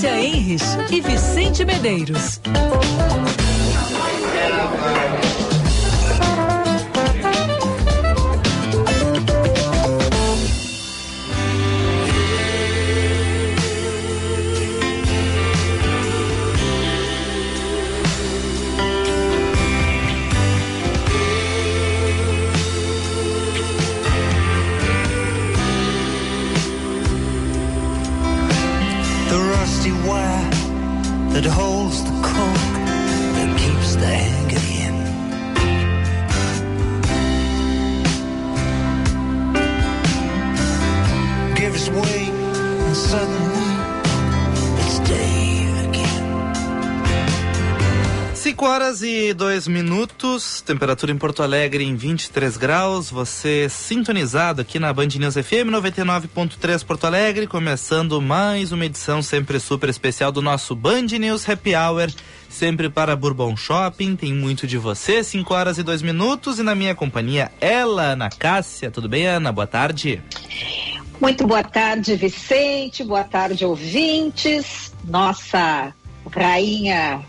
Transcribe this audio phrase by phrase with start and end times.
[0.00, 2.40] Cássia Henrich e Vicente Medeiros.
[48.60, 53.08] 5 horas e 2 minutos, temperatura em Porto Alegre em 23 graus.
[53.08, 59.58] Você sintonizado aqui na Band News FM 99.3 Porto Alegre, começando mais uma edição sempre
[59.58, 62.12] super especial do nosso Band News Happy Hour,
[62.50, 64.14] sempre para Bourbon Shopping.
[64.14, 68.28] Tem muito de você, 5 horas e 2 minutos, e na minha companhia, ela, Ana
[68.28, 68.90] Cássia.
[68.90, 69.50] Tudo bem, Ana?
[69.50, 70.22] Boa tarde.
[71.18, 73.02] Muito boa tarde, Vicente.
[73.04, 74.92] Boa tarde, ouvintes.
[75.08, 75.94] Nossa
[76.30, 77.24] rainha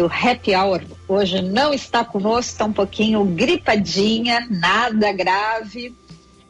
[0.00, 5.94] do Happy Hour hoje não está conosco, está um pouquinho gripadinha, nada grave,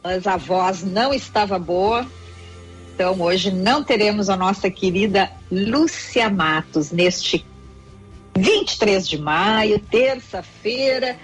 [0.01, 2.07] mas a voz não estava boa.
[2.93, 7.45] Então hoje não teremos a nossa querida Lúcia Matos neste
[8.37, 11.17] 23 de maio, terça-feira,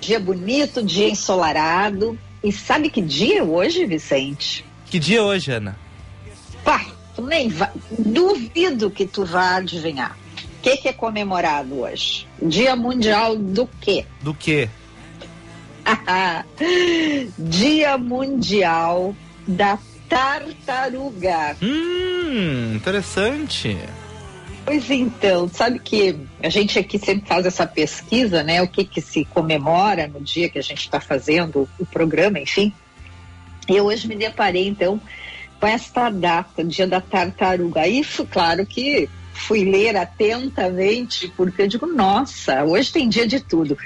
[0.00, 2.18] dia bonito, dia ensolarado.
[2.42, 4.64] E sabe que dia é hoje, Vicente?
[4.86, 5.78] Que dia é hoje, Ana?
[6.64, 7.70] Pá, tu nem vai.
[7.96, 10.21] Duvido que tu vá adivinhar.
[10.62, 12.24] O que, que é comemorado hoje?
[12.40, 14.06] Dia Mundial do quê?
[14.20, 14.68] Do quê?
[17.36, 19.12] Dia Mundial
[19.44, 19.76] da
[20.08, 21.56] Tartaruga.
[21.60, 23.76] Hum, interessante.
[24.64, 28.62] Pois então, sabe que a gente aqui sempre faz essa pesquisa, né?
[28.62, 32.72] O que que se comemora no dia que a gente está fazendo o programa, enfim.
[33.68, 35.00] E eu hoje me deparei, então,
[35.58, 37.80] com esta data, Dia da Tartaruga.
[37.80, 43.76] Aí, claro que fui ler atentamente, porque eu digo, nossa, hoje tem dia de tudo.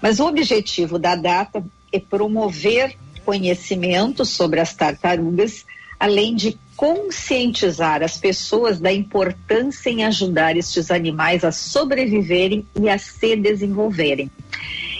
[0.00, 5.64] Mas o objetivo da data é promover conhecimento sobre as tartarugas,
[5.98, 12.96] além de conscientizar as pessoas da importância em ajudar estes animais a sobreviverem e a
[12.96, 14.30] se desenvolverem.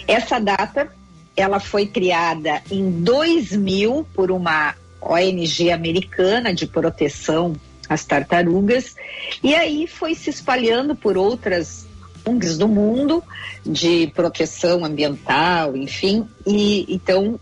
[0.06, 0.92] Essa data,
[1.34, 7.54] ela foi criada em 2000 por uma ONG americana de proteção
[7.90, 8.96] às tartarugas
[9.42, 11.86] e aí foi se espalhando por outras
[12.24, 13.22] ONGs do mundo
[13.66, 17.38] de proteção ambiental, enfim, e então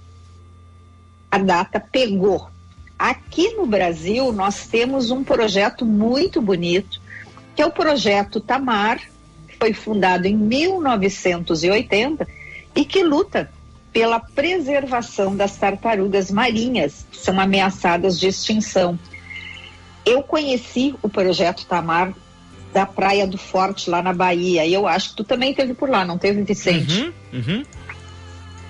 [1.31, 2.49] a data pegou
[2.99, 7.01] Aqui no Brasil, nós temos um projeto muito bonito,
[7.55, 8.99] que é o projeto Tamar,
[9.47, 12.27] que foi fundado em 1980
[12.75, 13.53] e que luta
[13.93, 18.99] pela preservação das tartarugas marinhas, que são ameaçadas de extinção.
[20.05, 22.15] Eu conheci o projeto Tamar
[22.73, 25.89] da Praia do Forte, lá na Bahia, e eu acho que tu também teve por
[25.89, 27.13] lá, não teve, Vicente?
[27.33, 27.65] Uhum, uhum.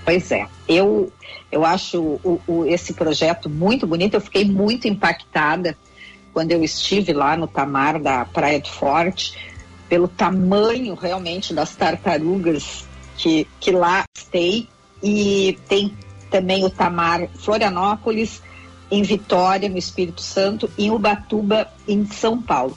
[0.05, 0.47] Pois é.
[0.67, 1.13] Eu,
[1.53, 4.15] eu acho o, o, esse projeto muito bonito.
[4.15, 5.77] Eu fiquei muito impactada
[6.33, 9.35] quando eu estive lá no Tamar da Praia do Forte,
[9.87, 12.87] pelo tamanho realmente das tartarugas
[13.19, 14.67] que, que lá tem.
[15.03, 15.95] E tem
[16.31, 18.43] também o Tamar Florianópolis,
[18.91, 22.77] em Vitória, no Espírito Santo, em Ubatuba, em São Paulo.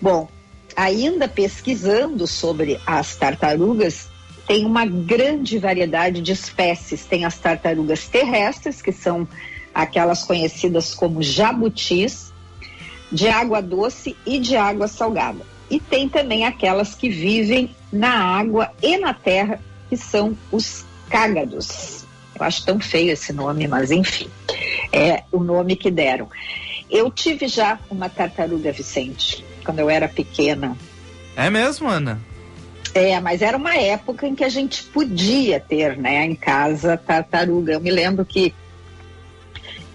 [0.00, 0.28] Bom,
[0.76, 4.08] ainda pesquisando sobre as tartarugas,
[4.46, 7.04] tem uma grande variedade de espécies.
[7.04, 9.28] Tem as tartarugas terrestres, que são
[9.74, 12.32] aquelas conhecidas como jabutis,
[13.12, 15.44] de água doce e de água salgada.
[15.68, 22.04] E tem também aquelas que vivem na água e na terra, que são os cágados.
[22.38, 24.28] Eu acho tão feio esse nome, mas enfim,
[24.92, 26.28] é o nome que deram.
[26.90, 30.76] Eu tive já uma tartaruga, Vicente, quando eu era pequena.
[31.36, 32.20] É mesmo, Ana?
[32.92, 37.72] É, mas era uma época em que a gente podia ter, né, em casa tartaruga.
[37.72, 38.52] Eu me lembro que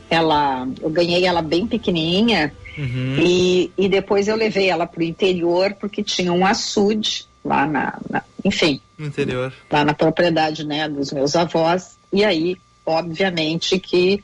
[0.09, 3.18] ela, eu ganhei ela bem pequenininha uhum.
[3.19, 8.00] e, e depois eu levei ela para o interior porque tinha um açude lá na,
[8.09, 11.98] na enfim, no interior, lá na propriedade, né, dos meus avós.
[12.13, 12.56] E aí,
[12.86, 14.24] obviamente que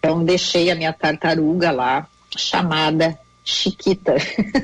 [0.00, 4.14] então deixei a minha tartaruga lá chamada Chiquita.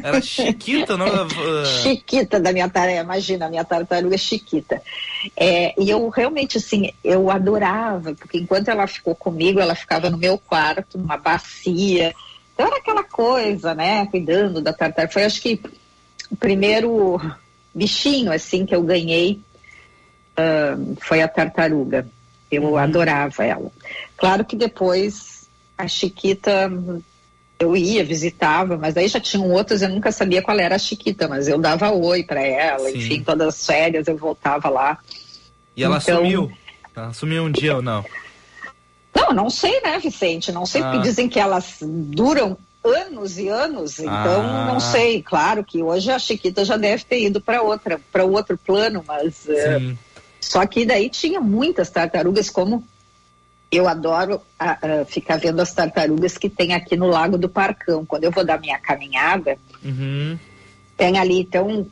[0.02, 1.06] Era Chiquita, não?
[1.82, 4.80] Chiquita da minha tarefa, imagina, a minha tartaruga é Chiquita.
[5.36, 10.16] É, e eu realmente, assim, eu adorava, porque enquanto ela ficou comigo, ela ficava no
[10.16, 12.14] meu quarto, numa bacia,
[12.54, 14.06] Então era aquela coisa, né?
[14.06, 15.12] Cuidando da tartaruga.
[15.12, 15.60] Foi acho que
[16.30, 17.20] o primeiro
[17.74, 19.40] bichinho assim que eu ganhei
[20.38, 22.08] uh, foi a tartaruga.
[22.50, 22.76] Eu uhum.
[22.76, 23.70] adorava ela.
[24.16, 26.70] Claro que depois a Chiquita
[27.58, 31.26] eu ia, visitava, mas aí já tinham outras, eu nunca sabia qual era a Chiquita,
[31.26, 32.98] mas eu dava oi para ela, Sim.
[32.98, 34.98] enfim, todas as férias eu voltava lá.
[35.74, 36.52] E ela então, sumiu?
[36.94, 38.04] Ela sumiu um dia ou não?
[39.14, 40.52] Não, não sei, né, Vicente?
[40.52, 40.90] Não sei, ah.
[40.90, 44.64] porque dizem que elas duram anos e anos, então ah.
[44.66, 45.22] não sei.
[45.22, 49.46] Claro que hoje a Chiquita já deve ter ido para outra, para outro plano, mas
[49.46, 49.96] uh,
[50.48, 52.86] só que daí tinha muitas tartarugas, como
[53.70, 54.40] eu adoro
[55.08, 58.06] ficar vendo as tartarugas que tem aqui no Lago do Parcão.
[58.06, 60.38] Quando eu vou dar minha caminhada, uhum.
[60.96, 61.84] tem ali, então,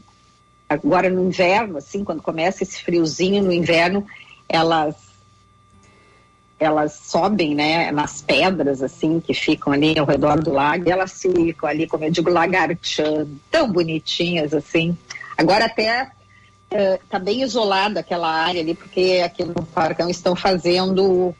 [0.68, 4.06] agora no inverno, assim, quando começa esse friozinho no inverno,
[4.48, 4.94] elas
[6.60, 11.20] elas sobem, né, nas pedras, assim, que ficam ali ao redor do lago, e elas
[11.20, 14.96] ficam ali, como eu digo, lagarteando, tão bonitinhas, assim.
[15.36, 16.12] Agora até
[16.70, 21.34] está é, bem isolada aquela área ali, porque aqui no Parcão estão fazendo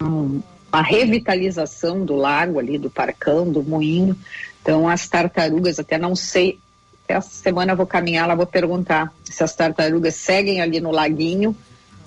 [0.00, 0.40] um,
[0.72, 4.16] uma revitalização do lago ali, do Parcão, do Moinho.
[4.62, 6.58] Então as tartarugas, até não sei,
[7.06, 11.56] essa semana eu vou caminhar lá, vou perguntar se as tartarugas seguem ali no laguinho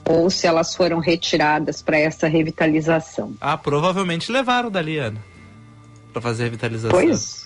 [0.06, 3.34] ou se elas foram retiradas para essa revitalização.
[3.40, 5.24] Ah, provavelmente levaram dali, Ana,
[6.12, 6.90] para fazer revitalização.
[6.90, 7.46] Pois,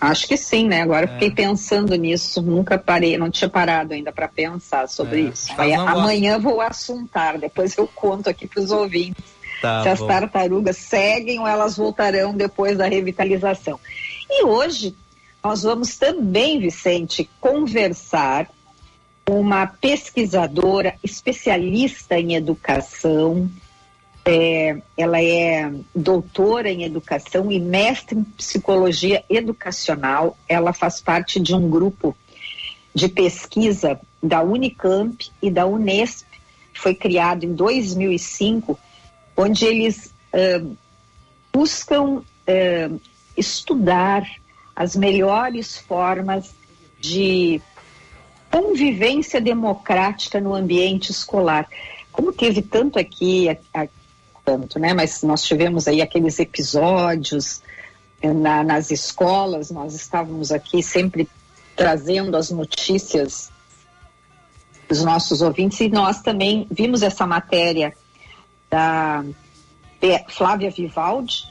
[0.00, 0.82] Acho que sim, né?
[0.82, 1.08] Agora é.
[1.08, 5.28] fiquei pensando nisso, nunca parei, não tinha parado ainda para pensar sobre é.
[5.28, 5.52] isso.
[5.56, 9.24] Aí, amanhã vou assuntar, depois eu conto aqui para os ouvintes
[9.60, 10.08] tá, se as bom.
[10.08, 13.78] tartarugas seguem ou elas voltarão depois da revitalização.
[14.28, 14.96] E hoje
[15.42, 18.48] nós vamos também, Vicente, conversar
[19.24, 23.48] com uma pesquisadora especialista em educação,
[24.24, 30.36] é, ela é doutora em educação e mestre em psicologia educacional.
[30.48, 32.16] Ela faz parte de um grupo
[32.94, 36.26] de pesquisa da Unicamp e da Unesp,
[36.72, 38.78] foi criado em 2005,
[39.36, 40.76] onde eles uh,
[41.52, 43.00] buscam uh,
[43.36, 44.24] estudar
[44.74, 46.54] as melhores formas
[47.00, 47.60] de
[48.50, 51.66] convivência democrática no ambiente escolar.
[52.10, 53.48] Como teve tanto aqui,
[54.44, 54.92] tanto, né?
[54.92, 57.62] Mas nós tivemos aí aqueles episódios
[58.20, 61.28] eh, na, nas escolas, nós estávamos aqui sempre
[61.76, 63.50] trazendo as notícias
[64.88, 67.94] dos nossos ouvintes e nós também vimos essa matéria
[68.68, 69.24] da
[70.28, 71.50] Flávia Vivaldi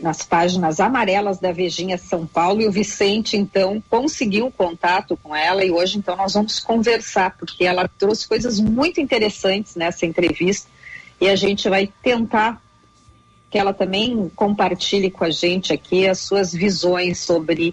[0.00, 5.64] nas páginas amarelas da Vejinha São Paulo e o Vicente então conseguiu contato com ela
[5.64, 10.68] e hoje então nós vamos conversar porque ela trouxe coisas muito interessantes nessa entrevista
[11.22, 12.60] e a gente vai tentar
[13.48, 17.72] que ela também compartilhe com a gente aqui as suas visões sobre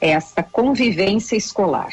[0.00, 1.92] essa convivência escolar.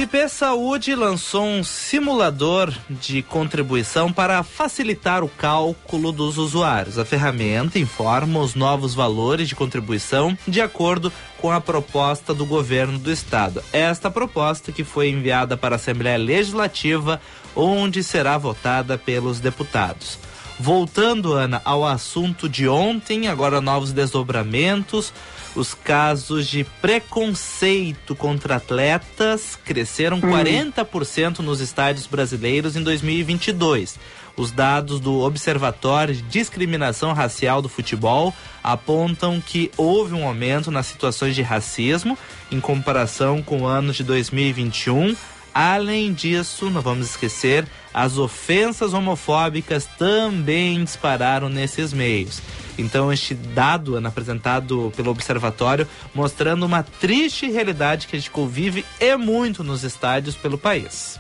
[0.09, 6.99] IP Saúde lançou um simulador de contribuição para facilitar o cálculo dos usuários.
[6.99, 12.99] A ferramenta informa os novos valores de contribuição de acordo com a proposta do governo
[12.99, 13.63] do estado.
[13.71, 17.21] Esta proposta que foi enviada para a Assembleia Legislativa,
[17.55, 20.19] onde será votada pelos deputados.
[20.59, 25.13] Voltando, Ana, ao assunto de ontem, agora novos desdobramentos.
[25.59, 30.21] Os casos de preconceito contra atletas cresceram hum.
[30.21, 33.99] 40% nos estádios brasileiros em 2022.
[34.37, 40.87] Os dados do Observatório de Discriminação Racial do Futebol apontam que houve um aumento nas
[40.87, 42.17] situações de racismo
[42.53, 45.17] em comparação com o ano de 2021.
[45.53, 52.41] Além disso, não vamos esquecer, as ofensas homofóbicas também dispararam nesses meios.
[52.79, 58.85] Então, este dado é apresentado pelo observatório mostrando uma triste realidade que a gente convive
[59.01, 61.19] e muito nos estádios pelo país.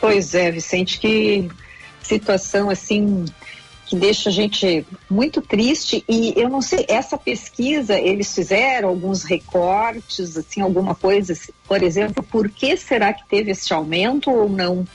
[0.00, 1.48] Pois é, Vicente, que
[2.02, 3.24] situação assim
[3.86, 9.24] que deixa a gente muito triste e eu não sei, essa pesquisa eles fizeram alguns
[9.24, 11.34] recortes, assim, alguma coisa,
[11.68, 14.86] por exemplo, por que será que teve esse aumento ou não?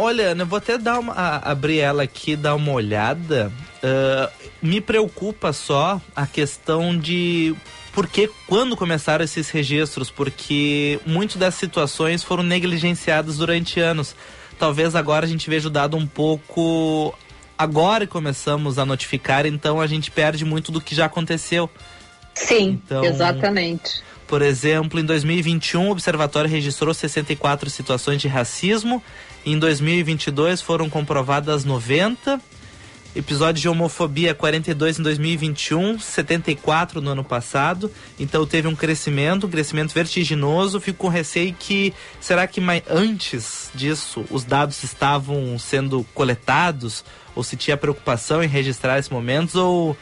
[0.00, 3.52] Olha, eu vou até dar uma, abrir ela aqui, dar uma olhada.
[3.82, 7.52] Uh, me preocupa só a questão de
[7.92, 14.14] por que quando começaram esses registros, porque muitas dessas situações foram negligenciadas durante anos.
[14.56, 17.12] Talvez agora a gente veja o dado um pouco
[17.58, 21.68] agora começamos a notificar, então a gente perde muito do que já aconteceu.
[22.32, 24.00] Sim, então, exatamente.
[24.28, 29.02] Por exemplo, em 2021, o observatório registrou 64 situações de racismo.
[29.48, 32.38] Em 2022 foram comprovadas 90
[33.16, 37.90] Episódio de homofobia 42 em 2021, 74 no ano passado.
[38.20, 40.78] Então teve um crescimento, um crescimento vertiginoso.
[40.78, 47.02] Fico com receio que será que mais antes disso os dados estavam sendo coletados
[47.34, 49.96] ou se tinha preocupação em registrar esses momentos ou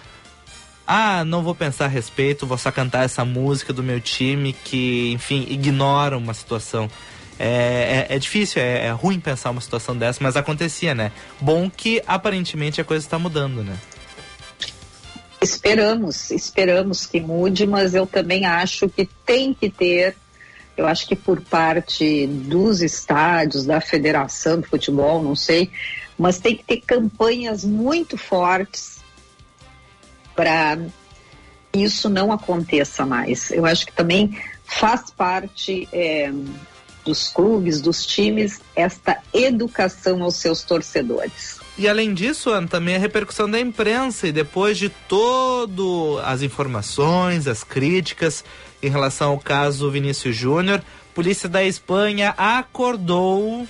[0.85, 5.13] ah, não vou pensar a respeito, vou só cantar essa música do meu time que,
[5.13, 6.91] enfim, ignora uma situação.
[7.39, 11.13] É, é, é difícil, é, é, ruim pensar uma situação dessa, mas acontecia, né?
[11.41, 13.77] Bom que aparentemente a coisa está mudando, né?
[15.41, 20.17] Esperamos, esperamos que mude, mas eu também acho que tem que ter,
[20.77, 25.71] eu acho que por parte dos estádios, da federação de futebol, não sei,
[26.19, 28.97] mas tem que ter campanhas muito fortes
[30.35, 30.79] para
[31.73, 33.51] isso não aconteça mais.
[33.51, 36.33] Eu acho que também faz parte é,
[37.07, 41.59] dos clubes, dos times, esta educação aos seus torcedores.
[41.79, 47.47] E além disso, Ana, também a repercussão da imprensa e depois de todo as informações,
[47.47, 48.45] as críticas
[48.83, 50.83] em relação ao caso Vinícius Júnior,
[51.15, 53.67] polícia da Espanha acordou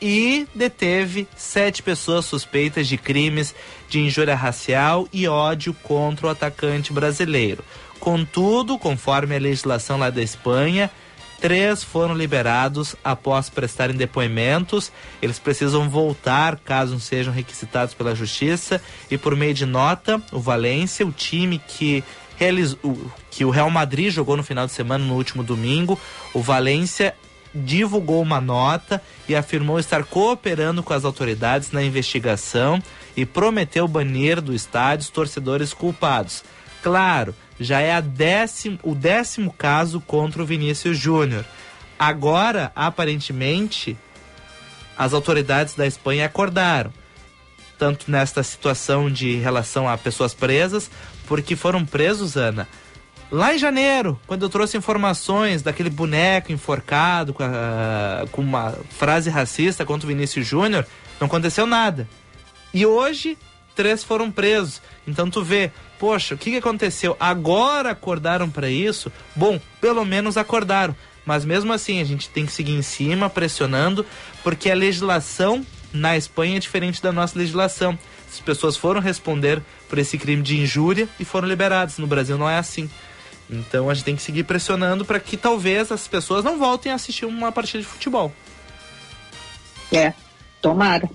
[0.00, 3.54] e deteve sete pessoas suspeitas de crimes
[3.88, 7.64] de injúria racial e ódio contra o atacante brasileiro.
[7.98, 10.90] Contudo, conforme a legislação lá da Espanha,
[11.44, 14.90] Três foram liberados após prestarem depoimentos.
[15.20, 18.80] Eles precisam voltar caso sejam requisitados pela justiça.
[19.10, 22.02] E por meio de nota, o Valência, o time que
[22.38, 22.80] realizou,
[23.30, 26.00] que o Real Madrid jogou no final de semana, no último domingo,
[26.32, 27.14] o Valência
[27.54, 32.82] divulgou uma nota e afirmou estar cooperando com as autoridades na investigação
[33.14, 36.42] e prometeu banir do estádio os torcedores culpados.
[36.82, 37.92] Claro, já é
[38.82, 41.44] o décimo caso contra o Vinícius Júnior.
[41.98, 43.96] Agora, aparentemente,
[44.96, 46.92] as autoridades da Espanha acordaram,
[47.78, 50.90] tanto nesta situação de relação a pessoas presas,
[51.26, 52.68] porque foram presos, Ana,
[53.30, 57.44] lá em janeiro, quando eu trouxe informações daquele boneco enforcado com,
[58.30, 60.86] com uma frase racista contra o Vinícius Júnior,
[61.20, 62.08] não aconteceu nada.
[62.72, 63.38] E hoje,
[63.74, 64.80] três foram presos.
[65.06, 65.70] Então tu vê,
[66.04, 67.16] poxa, o que, que aconteceu?
[67.18, 69.10] Agora acordaram para isso?
[69.34, 70.94] Bom, pelo menos acordaram.
[71.24, 74.04] Mas mesmo assim, a gente tem que seguir em cima, pressionando,
[74.42, 77.98] porque a legislação na Espanha é diferente da nossa legislação.
[78.30, 81.96] As pessoas foram responder por esse crime de injúria e foram liberadas.
[81.96, 82.90] No Brasil não é assim.
[83.48, 86.96] Então a gente tem que seguir pressionando para que talvez as pessoas não voltem a
[86.96, 88.30] assistir uma partida de futebol.
[89.90, 90.12] É,
[90.60, 91.08] tomara.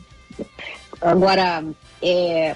[1.00, 1.63] Agora,
[2.01, 2.55] é,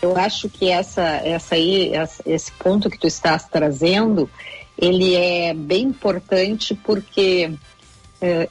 [0.00, 1.92] eu acho que essa, essa aí,
[2.24, 4.30] esse ponto que tu estás trazendo,
[4.76, 7.52] ele é bem importante porque
[8.20, 8.48] é,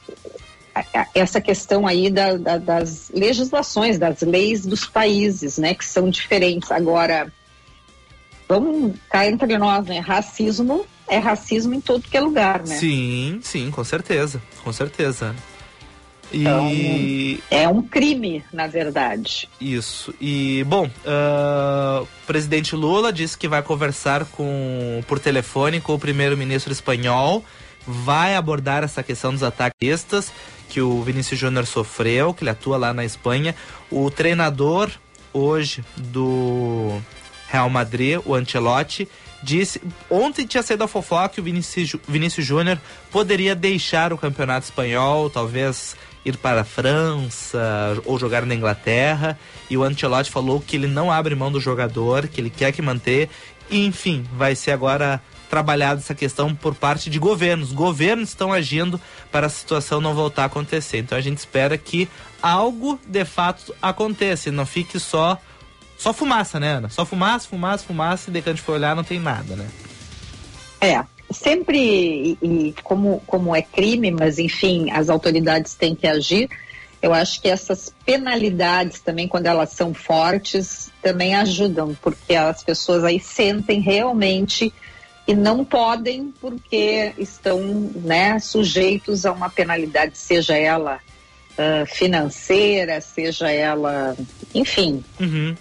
[1.14, 6.72] essa questão aí da, da, das legislações, das leis dos países, né, que são diferentes.
[6.72, 7.32] Agora,
[8.48, 10.00] vamos cá entre nós, né?
[10.00, 12.76] Racismo é racismo em todo que é lugar, né?
[12.76, 15.34] Sim, sim, com certeza, com certeza.
[16.32, 17.42] Então, e...
[17.50, 19.50] é um crime, na verdade.
[19.60, 20.14] Isso.
[20.20, 26.00] E, bom, uh, o presidente Lula disse que vai conversar com, por telefone com o
[26.00, 27.44] primeiro-ministro espanhol,
[27.86, 30.32] vai abordar essa questão dos ataquistas
[30.70, 33.56] que o Vinícius Júnior sofreu, que ele atua lá na Espanha.
[33.90, 34.92] O treinador
[35.32, 37.00] hoje do
[37.48, 39.08] Real Madrid, o Ancelotti,
[39.42, 39.82] disse.
[40.10, 42.80] Ontem tinha saído a fofoca que o Vinícius Júnior
[43.12, 45.96] poderia deixar o campeonato espanhol, talvez
[46.30, 49.38] ir para a França ou jogar na Inglaterra.
[49.70, 52.82] E o Ancelotti falou que ele não abre mão do jogador, que ele quer que
[52.82, 53.30] manter.
[53.70, 57.72] E, enfim, vai ser agora trabalhada essa questão por parte de governos.
[57.72, 59.00] Governos estão agindo
[59.32, 60.98] para a situação não voltar a acontecer.
[60.98, 62.08] Então a gente espera que
[62.42, 65.40] algo de fato aconteça não fique só
[65.98, 66.90] só fumaça, né, Ana?
[66.90, 69.68] Só fumaça, fumaça, fumaça e de que a gente for olhar não tem nada, né?
[70.80, 76.50] É, sempre, e, como, como é crime, mas enfim, as autoridades têm que agir.
[77.02, 83.04] Eu acho que essas penalidades também, quando elas são fortes, também ajudam, porque as pessoas
[83.04, 84.74] aí sentem realmente
[85.28, 87.60] e não podem porque estão
[87.96, 91.00] né, sujeitos a uma penalidade, seja ela
[91.54, 94.16] uh, financeira, seja ela,
[94.56, 95.04] enfim.
[95.20, 95.56] Uhum.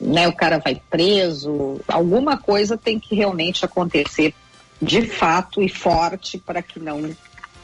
[0.00, 4.32] né, o cara vai preso, alguma coisa tem que realmente acontecer
[4.80, 7.14] de fato e forte para que não,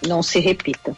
[0.07, 0.97] não se repita.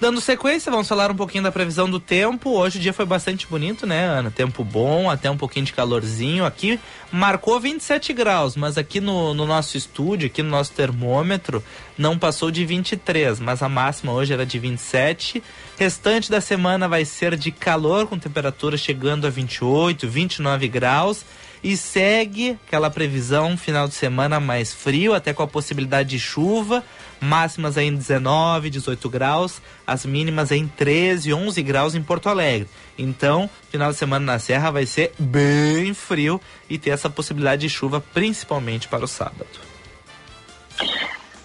[0.00, 2.50] Dando sequência, vamos falar um pouquinho da previsão do tempo.
[2.50, 4.30] Hoje o dia foi bastante bonito, né, Ana?
[4.30, 6.44] Tempo bom, até um pouquinho de calorzinho.
[6.44, 6.78] Aqui
[7.10, 11.64] marcou 27 graus, mas aqui no, no nosso estúdio, aqui no nosso termômetro,
[11.96, 15.42] não passou de 23, mas a máxima hoje era de 27.
[15.78, 21.24] Restante da semana vai ser de calor, com temperatura chegando a 28, 29 graus.
[21.64, 26.84] E segue aquela previsão final de semana mais frio, até com a possibilidade de chuva
[27.24, 32.68] máximas em 19, 18 graus, as mínimas em 13, 11 graus em Porto Alegre.
[32.96, 37.68] Então, final de semana na Serra vai ser bem frio e ter essa possibilidade de
[37.68, 39.46] chuva, principalmente para o sábado.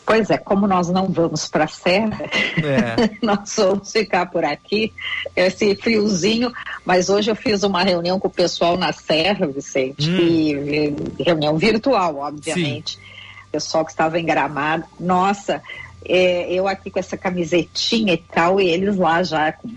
[0.09, 3.17] Pois é, como nós não vamos para a serra, é.
[3.21, 4.91] nós vamos ficar por aqui,
[5.35, 6.51] esse friozinho.
[6.83, 10.17] Mas hoje eu fiz uma reunião com o pessoal na serra, Vicente, hum.
[10.17, 12.97] e, reunião virtual, obviamente.
[12.97, 13.09] Sim
[13.51, 14.85] pessoal que estava em Gramado.
[14.99, 15.61] Nossa,
[16.05, 19.69] é, eu aqui com essa camisetinha e tal, e eles lá já com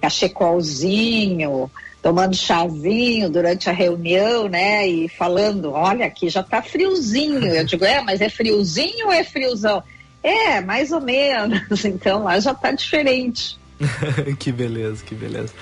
[0.00, 1.70] cachecolzinho,
[2.06, 4.86] tomando chazinho durante a reunião, né?
[4.86, 7.44] E falando, olha, aqui já tá friozinho.
[7.44, 9.82] Eu digo, é, mas é friozinho ou é friozão?
[10.22, 11.58] É, mais ou menos.
[11.84, 13.58] Então lá já tá diferente.
[14.38, 15.52] que beleza, que beleza.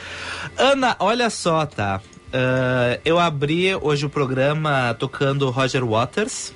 [0.58, 2.02] Ana, olha só, tá?
[2.26, 6.50] Uh, eu abri hoje o programa tocando Roger Waters,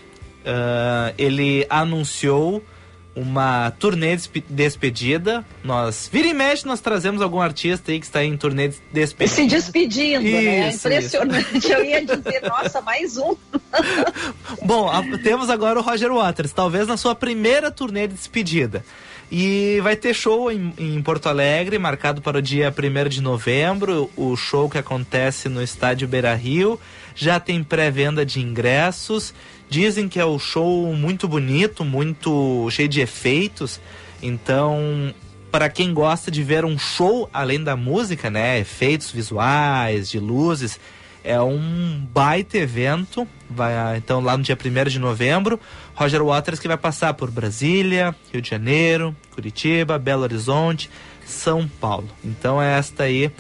[0.45, 2.63] uh, ele anunciou
[3.21, 5.45] uma turnê de despedida.
[5.63, 9.35] Nós, vira e mexe, nós trazemos algum artista aí que está em turnê de despedida.
[9.35, 10.69] Se despedindo, né?
[10.69, 10.97] isso, né?
[10.97, 11.59] Impressionante.
[11.59, 11.73] Isso.
[11.73, 13.35] Eu ia dizer, nossa, mais um.
[14.65, 18.85] Bom, a, temos agora o Roger Waters, talvez na sua primeira turnê de despedida.
[19.31, 24.11] E vai ter show em, em, Porto Alegre, marcado para o dia 1 de novembro.
[24.17, 26.81] O show que acontece no estádio Beira Rio.
[27.19, 29.35] Já tem pré-venda de ingressos.
[29.69, 33.81] Dizem que é um show muito bonito, muito cheio de efeitos.
[34.23, 35.13] Então,
[35.51, 40.79] para quem gosta de ver um show além da música, né, efeitos visuais, de luzes,
[41.25, 43.27] é um baita evento.
[43.51, 45.59] Vai, então, lá no dia 1 de novembro,
[45.97, 50.89] Roger Waters que vai passar por Brasília, Rio de Janeiro, Curitiba, Belo Horizonte,
[51.27, 52.09] São Paulo.
[52.25, 53.33] Então, é esta aí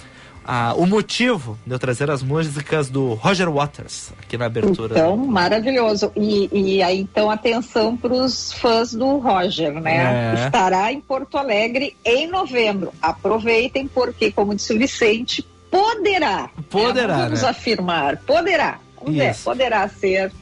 [0.51, 4.95] ah, o motivo de eu trazer as músicas do Roger Waters aqui na abertura.
[4.95, 6.11] Então, maravilhoso.
[6.17, 10.33] E, e aí, então, atenção para os fãs do Roger, né?
[10.35, 10.47] É.
[10.47, 12.95] Estará em Porto Alegre em novembro.
[13.03, 16.49] Aproveitem, porque, como disse o Vicente, poderá.
[16.71, 17.15] Poderá.
[17.19, 17.25] Né?
[17.25, 17.49] Vamos né?
[17.51, 18.79] afirmar, poderá.
[18.99, 20.33] Vamos ver, poderá ser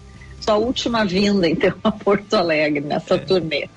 [0.40, 3.18] sua última vinda, então, a Porto Alegre nessa é.
[3.18, 3.68] turnê.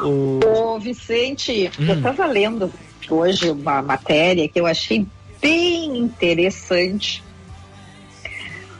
[0.00, 0.38] O...
[0.46, 1.86] Ô, Vicente, hum.
[1.88, 2.72] eu estava lendo
[3.10, 5.04] hoje uma matéria que eu achei
[5.40, 7.22] bem interessante,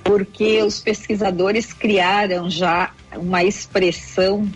[0.02, 4.48] porque os pesquisadores criaram já uma expressão,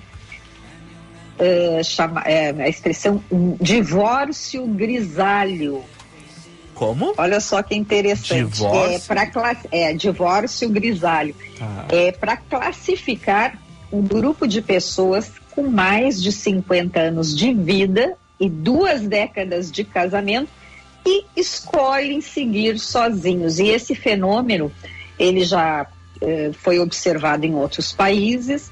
[1.38, 5.84] uh, chama, é, a expressão um divórcio grisalho.
[6.74, 7.12] Como?
[7.18, 8.52] Olha só que interessante.
[8.52, 9.14] Divórcio?
[9.14, 11.34] É, pra, é divórcio grisalho.
[11.60, 11.86] Ah.
[11.90, 13.58] É para classificar
[13.92, 19.84] um grupo de pessoas com mais de 50 anos de vida e duas décadas de
[19.84, 20.59] casamento
[21.04, 23.58] e escolhem seguir sozinhos.
[23.58, 24.70] E esse fenômeno,
[25.18, 25.86] ele já
[26.20, 28.70] eh, foi observado em outros países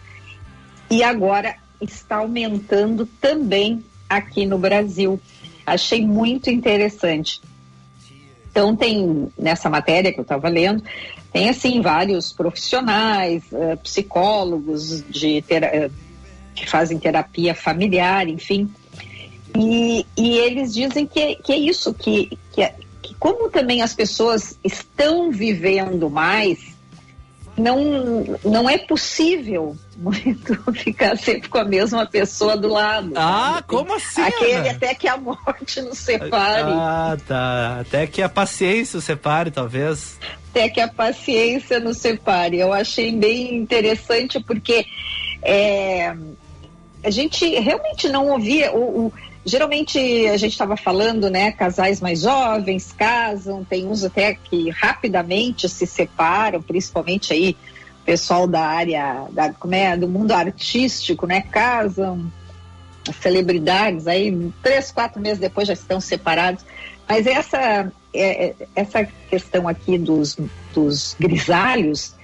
[0.90, 5.20] e agora está aumentando também aqui no Brasil.
[5.66, 7.40] Achei muito interessante.
[8.50, 10.82] Então tem nessa matéria que eu estava lendo,
[11.32, 15.92] tem assim vários profissionais, uh, psicólogos de uh,
[16.54, 18.68] que fazem terapia familiar, enfim,
[19.56, 22.68] e, e eles dizem que, que é isso, que, que,
[23.02, 26.76] que como também as pessoas estão vivendo mais,
[27.56, 33.12] não, não é possível muito ficar sempre com a mesma pessoa do lado.
[33.16, 33.66] Ah, sabe?
[33.66, 34.22] como assim?
[34.22, 36.72] Aquele até que a morte nos separe.
[36.72, 37.80] Ah, tá.
[37.80, 40.18] Até que a paciência o separe, talvez.
[40.50, 42.58] Até que a paciência nos separe.
[42.58, 44.86] Eu achei bem interessante porque
[45.42, 46.14] é,
[47.02, 48.72] a gente realmente não ouvia.
[48.72, 49.12] O, o
[49.48, 51.50] Geralmente a gente estava falando, né?
[51.52, 57.56] Casais mais jovens casam, tem uns até que rapidamente se separam, principalmente aí
[58.04, 61.40] pessoal da área da, como é, do mundo artístico, né?
[61.40, 62.30] Casam,
[63.20, 66.64] celebridades aí três, quatro meses depois já estão separados.
[67.08, 70.36] Mas essa é, é, essa questão aqui dos,
[70.74, 72.14] dos grisalhos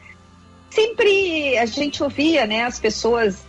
[0.68, 2.64] sempre a gente ouvia, né?
[2.64, 3.44] As pessoas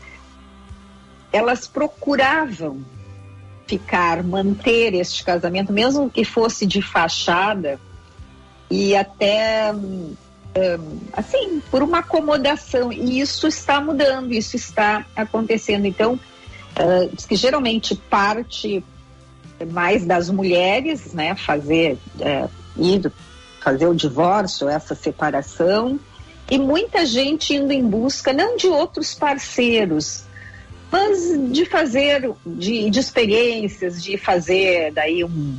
[1.33, 2.94] elas procuravam
[3.67, 7.79] ficar, manter este casamento, mesmo que fosse de fachada,
[8.69, 9.73] e até
[11.13, 12.91] assim, por uma acomodação.
[12.91, 15.85] E isso está mudando, isso está acontecendo.
[15.85, 16.19] Então,
[17.13, 18.83] diz que geralmente parte
[19.71, 23.11] mais das mulheres, né, fazer, uh, ir
[23.61, 25.99] fazer o divórcio, essa separação,
[26.49, 30.25] e muita gente indo em busca não de outros parceiros,
[30.91, 35.57] mas de fazer, de, de experiências, de fazer daí um.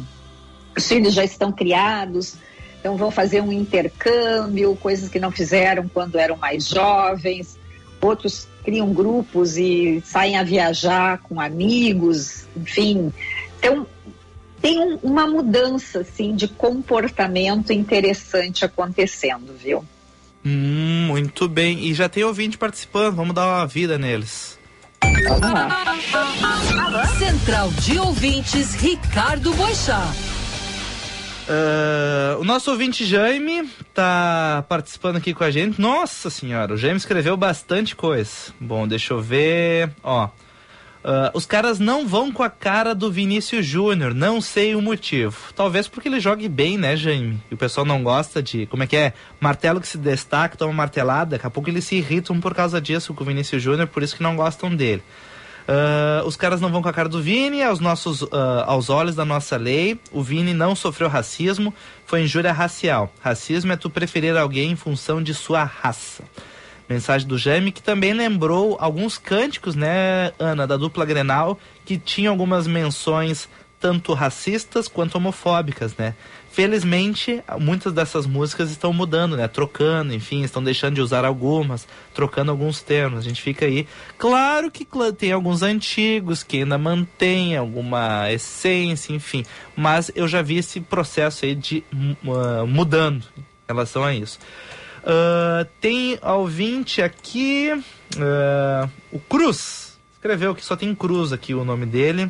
[0.76, 2.34] Os filhos já estão criados,
[2.80, 7.58] então vão fazer um intercâmbio, coisas que não fizeram quando eram mais jovens.
[8.00, 13.12] Outros criam grupos e saem a viajar com amigos, enfim.
[13.58, 13.86] Então
[14.60, 19.84] tem um, uma mudança assim de comportamento interessante acontecendo, viu?
[20.44, 21.86] Hum, muito bem.
[21.86, 24.55] E já tem ouvinte participando, vamos dar uma vida neles.
[27.18, 30.12] Central de Ouvintes, Ricardo Boixá.
[31.48, 35.80] Uh, o nosso ouvinte Jaime tá participando aqui com a gente.
[35.80, 38.52] Nossa senhora, o Jaime escreveu bastante coisa.
[38.60, 39.90] Bom, deixa eu ver.
[40.02, 40.28] Ó.
[41.06, 45.52] Uh, os caras não vão com a cara do Vinícius Júnior, não sei o motivo.
[45.54, 47.40] Talvez porque ele jogue bem, né, Jaime?
[47.48, 48.66] E o pessoal não gosta de.
[48.66, 49.12] Como é que é?
[49.38, 51.36] Martelo que se destaca, toma martelada.
[51.36, 54.16] Daqui a pouco eles se irritam por causa disso com o Vinícius Júnior, por isso
[54.16, 55.00] que não gostam dele.
[55.68, 58.28] Uh, os caras não vão com a cara do Vini, aos, nossos, uh,
[58.66, 60.00] aos olhos da nossa lei.
[60.10, 61.72] O Vini não sofreu racismo,
[62.04, 63.12] foi injúria racial.
[63.20, 66.24] Racismo é tu preferir alguém em função de sua raça.
[66.88, 72.32] Mensagem do Jaime, que também lembrou alguns cânticos, né, Ana, da dupla Grenal, que tinham
[72.32, 73.48] algumas menções
[73.80, 76.14] tanto racistas quanto homofóbicas, né?
[76.50, 79.46] Felizmente, muitas dessas músicas estão mudando, né?
[79.46, 83.18] Trocando, enfim, estão deixando de usar algumas, trocando alguns termos.
[83.18, 83.86] A gente fica aí.
[84.16, 84.86] Claro que
[85.18, 89.44] tem alguns antigos que ainda mantêm alguma essência, enfim.
[89.76, 94.38] Mas eu já vi esse processo aí de uh, mudando em relação a isso.
[95.06, 97.70] Uh, tem ouvinte aqui,
[98.16, 99.96] uh, o Cruz.
[100.14, 102.24] Escreveu que só tem Cruz aqui o nome dele.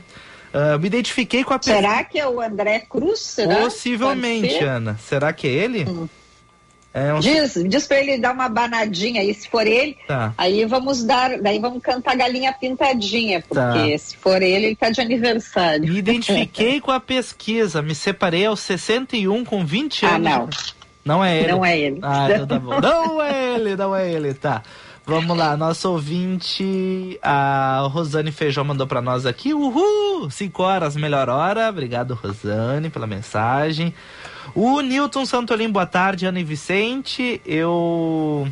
[0.53, 1.77] Uh, me identifiquei com a pessoa.
[1.77, 3.21] Será que é o André Cruz?
[3.21, 3.57] Será?
[3.57, 4.99] Possivelmente, Ana.
[5.03, 5.89] Será que é ele?
[5.89, 6.07] Hum.
[6.93, 7.21] É um...
[7.21, 10.33] Diz, diz pra ele dar uma banadinha aí, se for ele, tá.
[10.39, 13.99] aí vamos dar, daí vamos cantar galinha pintadinha, porque tá.
[13.99, 15.93] se for ele, ele tá de aniversário.
[15.93, 20.27] Me identifiquei com a pesquisa, me separei aos 61 com 20 ah, anos.
[20.27, 20.49] Ah, não.
[21.07, 21.53] Não é ele.
[21.53, 22.01] Não é ele.
[22.03, 22.81] Ah, então tá bom.
[22.81, 24.63] Não é ele, não é ele, tá.
[25.09, 31.29] Vamos lá, nosso ouvinte, a Rosane Feijão mandou para nós aqui, uhul, 5 horas, melhor
[31.29, 33.95] hora, obrigado Rosane pela mensagem.
[34.53, 38.49] O Newton Santolim, boa tarde, Ana e Vicente, eu...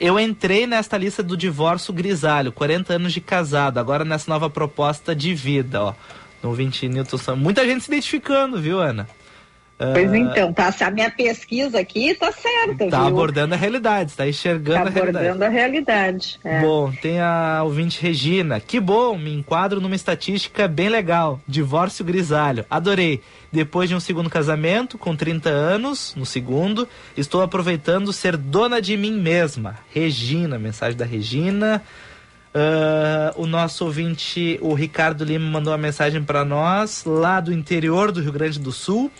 [0.00, 5.14] Eu entrei nesta lista do divórcio grisalho, 40 anos de casado, agora nessa nova proposta
[5.14, 5.94] de vida, ó.
[6.42, 9.08] No ouvinte Newton Santolim, muita gente se identificando, viu, Ana?
[9.78, 13.08] Pois uh, então, tá, a minha pesquisa aqui tá certa, Tá viu?
[13.08, 15.26] abordando a realidade, está enxergando tá a realidade.
[15.26, 16.40] abordando a realidade.
[16.42, 16.60] É.
[16.60, 18.58] Bom, tem a ouvinte Regina.
[18.58, 21.38] Que bom, me enquadro numa estatística bem legal.
[21.46, 22.64] Divórcio grisalho.
[22.70, 23.20] Adorei.
[23.52, 28.96] Depois de um segundo casamento, com 30 anos, no segundo, estou aproveitando ser dona de
[28.96, 29.76] mim mesma.
[29.92, 31.82] Regina, mensagem da Regina.
[32.54, 38.10] Uh, o nosso ouvinte, o Ricardo Lima, mandou uma mensagem para nós, lá do interior
[38.10, 39.10] do Rio Grande do Sul.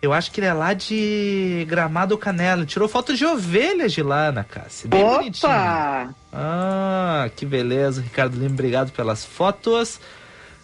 [0.00, 2.66] Eu acho que ele é lá de Gramado Canela.
[2.66, 4.88] Tirou foto de ovelhas de lá na Cássia.
[4.88, 5.16] Bem Opa!
[5.16, 6.14] bonitinho.
[6.32, 8.02] Ah, que beleza.
[8.02, 9.98] Ricardo Lima, obrigado pelas fotos.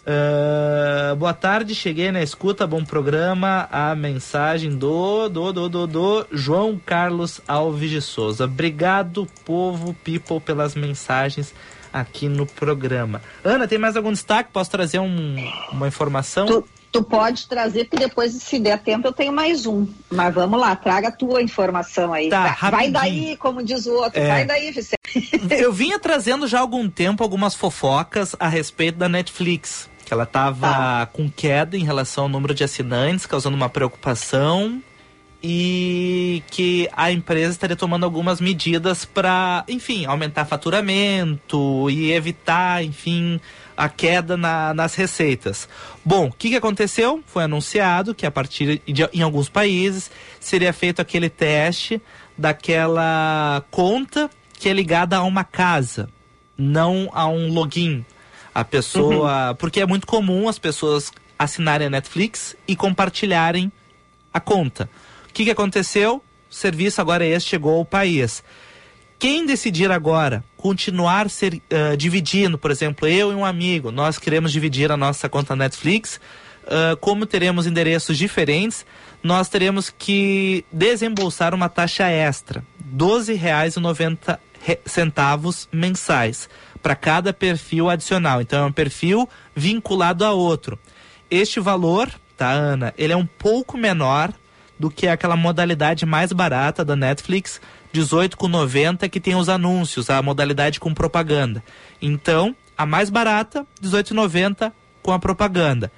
[0.05, 3.67] Uh, boa tarde, cheguei na escuta, bom programa.
[3.71, 8.43] A mensagem do, do, do, do, do João Carlos Alves de Souza.
[8.45, 11.53] Obrigado, povo people, pelas mensagens
[11.91, 13.21] aqui no programa.
[13.43, 14.49] Ana, tem mais algum destaque?
[14.51, 15.35] Posso trazer um,
[15.71, 16.47] uma informação?
[16.47, 19.87] Tu Tu pode trazer, porque depois, se der tempo, eu tenho mais um.
[20.11, 22.29] Mas vamos lá, traga a tua informação aí.
[22.29, 24.27] Tá, vai daí, como diz o outro, é.
[24.27, 24.99] vai daí, Vicente.
[25.49, 29.89] Eu vinha trazendo já há algum tempo algumas fofocas a respeito da Netflix.
[30.05, 31.09] Que ela estava tá.
[31.11, 34.79] com queda em relação ao número de assinantes, causando uma preocupação.
[35.41, 43.41] E que a empresa estaria tomando algumas medidas para, enfim, aumentar faturamento e evitar, enfim,
[43.75, 45.67] a queda na, nas receitas.
[46.03, 47.23] Bom, o que, que aconteceu?
[47.25, 50.09] Foi anunciado que a partir de em alguns países
[50.39, 52.01] seria feito aquele teste
[52.37, 56.09] daquela conta que é ligada a uma casa,
[56.57, 58.05] não a um login.
[58.55, 59.55] A pessoa, uhum.
[59.55, 63.71] porque é muito comum as pessoas assinarem a Netflix e compartilharem
[64.31, 64.89] a conta.
[65.27, 66.21] O que, que aconteceu?
[66.49, 68.43] O serviço agora é esse, chegou ao país.
[69.17, 74.49] Quem decidir agora continuar ser, uh, dividindo, por exemplo, eu e um amigo, nós queremos
[74.49, 76.21] dividir a nossa conta Netflix,
[76.63, 78.85] uh, como teremos endereços diferentes,
[79.21, 84.39] nós teremos que desembolsar uma taxa extra, R$ 12,90
[84.85, 86.47] centavos mensais
[86.81, 88.39] para cada perfil adicional.
[88.39, 90.79] Então é um perfil vinculado a outro.
[91.29, 92.93] Este valor, tá, Ana?
[92.97, 94.31] Ele é um pouco menor
[94.79, 97.59] do que aquela modalidade mais barata da Netflix,
[97.93, 101.63] 18,90 que tem os anúncios, a modalidade com propaganda.
[102.01, 105.91] Então, a mais barata, 18,90 com a propaganda.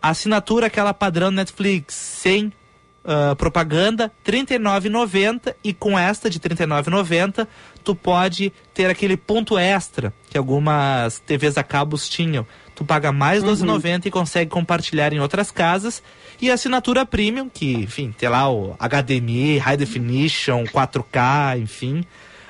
[0.00, 2.52] A assinatura aquela padrão Netflix sem
[3.04, 7.46] uh, propaganda, R$ 39,90 e com esta de R$ 39,90
[7.84, 12.46] tu pode ter aquele ponto extra que algumas TVs a cabos tinham.
[12.80, 14.00] Tu paga mais R$ 12,90 uhum.
[14.06, 16.02] e consegue compartilhar em outras casas.
[16.40, 22.02] E a assinatura premium, que, enfim, tem lá o HDMI, High Definition, 4K, enfim.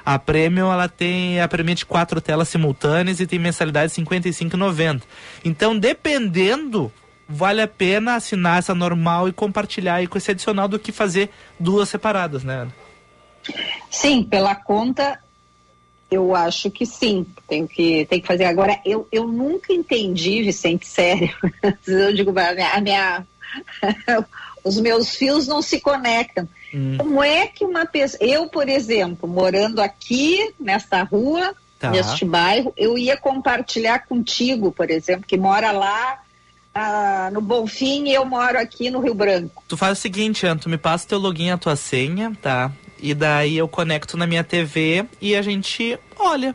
[0.07, 5.03] A Premium ela tem a permite quatro telas simultâneas e tem mensalidade de R$ 55,90.
[5.45, 6.93] Então, dependendo
[7.29, 11.29] vale a pena assinar essa normal e compartilhar aí com esse adicional do que fazer
[11.59, 12.69] duas separadas, né?
[13.91, 15.19] Sim, pela conta,
[16.11, 17.27] eu acho que sim.
[17.49, 18.45] Tenho que, tem que fazer.
[18.45, 21.31] Agora, eu, eu nunca entendi, Vicente, sério.
[21.87, 23.27] eu digo, a minha, a minha
[24.65, 26.49] os meus fios não se conectam.
[26.75, 26.97] Hum.
[26.99, 28.19] Como é que uma pessoa.
[28.23, 31.91] Eu, por exemplo, morando aqui nessa rua, tá.
[31.91, 36.21] neste bairro, eu ia compartilhar contigo, por exemplo, que mora lá
[36.75, 39.63] ah, no Bonfim e eu moro aqui no Rio Branco.
[39.67, 42.71] Tu faz o seguinte, Ana, tu me passa teu login, a tua senha, tá?
[43.03, 46.55] E daí eu conecto na minha TV e a gente olha.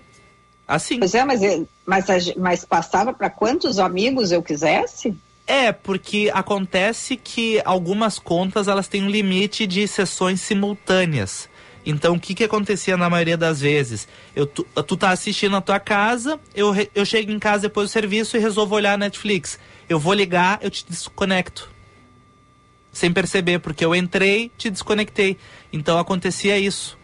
[0.67, 0.99] Assim.
[0.99, 1.41] Pois é, mas,
[1.85, 5.15] mas, mas passava para quantos amigos eu quisesse?
[5.45, 11.47] É, porque acontece que algumas contas elas têm um limite de sessões simultâneas.
[11.85, 14.07] Então, o que que acontecia na maioria das vezes?
[14.35, 17.93] Eu, tu, tu tá assistindo na tua casa, eu, eu chego em casa depois do
[17.93, 21.69] serviço e resolvo olhar a Netflix eu vou ligar, eu te desconecto.
[22.95, 25.37] Sem perceber, porque eu entrei, te desconectei.
[25.71, 26.97] Então acontecia isso.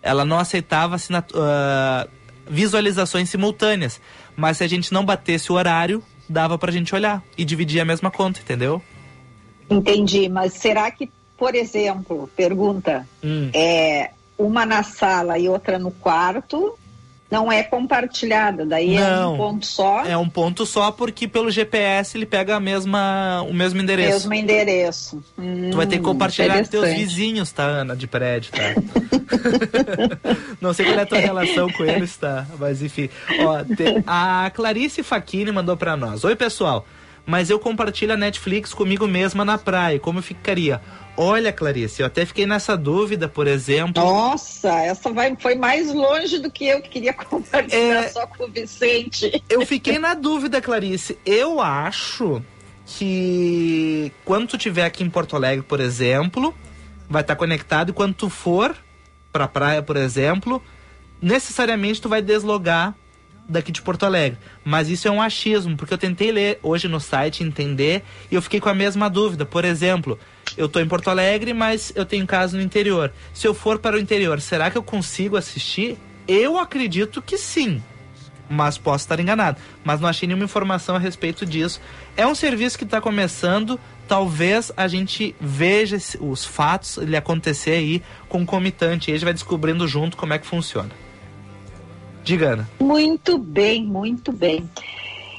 [0.00, 2.10] Ela não aceitava uh,
[2.48, 4.00] visualizações simultâneas.
[4.34, 7.84] Mas se a gente não batesse o horário, dava pra gente olhar e dividir a
[7.84, 8.80] mesma conta, entendeu?
[9.68, 13.50] Entendi, mas será que, por exemplo, pergunta, hum.
[13.52, 16.78] é uma na sala e outra no quarto,
[17.34, 20.04] não é compartilhada, daí não, é um ponto só.
[20.04, 24.12] É um ponto só porque pelo GPS ele pega a mesma, o mesmo endereço.
[24.12, 25.24] Mesmo endereço.
[25.36, 28.62] Hum, tu vai ter que compartilhar com teus vizinhos, tá, Ana, de prédio, tá?
[30.62, 32.46] não sei qual é a tua relação com eles, tá?
[32.56, 33.10] Mas enfim.
[33.40, 36.22] Ó, te, a Clarice Faquini mandou para nós.
[36.22, 36.86] Oi, pessoal.
[37.26, 39.98] Mas eu compartilho a Netflix comigo mesma na praia.
[39.98, 40.80] Como ficaria?
[41.16, 44.02] Olha, Clarice, eu até fiquei nessa dúvida, por exemplo.
[44.02, 48.44] Nossa, essa vai, foi mais longe do que eu que queria compartilhar é, só com
[48.44, 49.42] o Vicente.
[49.48, 51.16] Eu fiquei na dúvida, Clarice.
[51.24, 52.42] Eu acho
[52.86, 56.54] que quando tu estiver aqui em Porto Alegre, por exemplo,
[57.08, 58.76] vai estar conectado e quando tu for
[59.32, 60.62] pra praia, por exemplo,
[61.22, 62.94] necessariamente tu vai deslogar
[63.48, 64.38] daqui de Porto Alegre.
[64.64, 68.42] Mas isso é um achismo, porque eu tentei ler hoje no site, entender, e eu
[68.42, 69.44] fiquei com a mesma dúvida.
[69.44, 70.18] Por exemplo,
[70.56, 73.12] eu estou em Porto Alegre, mas eu tenho casa no interior.
[73.32, 75.98] Se eu for para o interior, será que eu consigo assistir?
[76.26, 77.82] Eu acredito que sim.
[78.48, 79.58] Mas posso estar enganado.
[79.82, 81.80] Mas não achei nenhuma informação a respeito disso.
[82.16, 83.80] É um serviço que está começando.
[84.06, 89.10] Talvez a gente veja os fatos ele acontecer aí concomitante.
[89.10, 90.90] E a gente vai descobrindo junto como é que funciona.
[92.22, 92.70] Diga, Ana.
[92.80, 94.68] Muito bem, muito bem.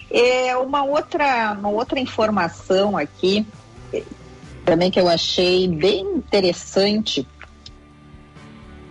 [0.09, 3.45] É uma outra, uma outra informação aqui
[4.65, 7.25] também que eu achei bem interessante.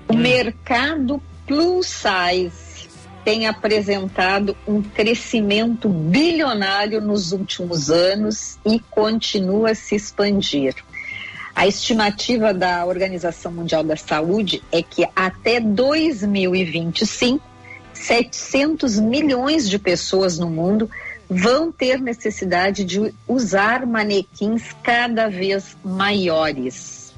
[0.08, 0.16] O hum.
[0.16, 2.88] mercado plus size
[3.24, 10.74] tem apresentado um crescimento bilionário nos últimos anos e continua a se expandir.
[11.54, 17.42] A estimativa da Organização Mundial da Saúde é que até 2025,
[17.92, 20.90] 700 milhões de pessoas no mundo
[21.28, 27.14] vão ter necessidade de usar manequins cada vez maiores.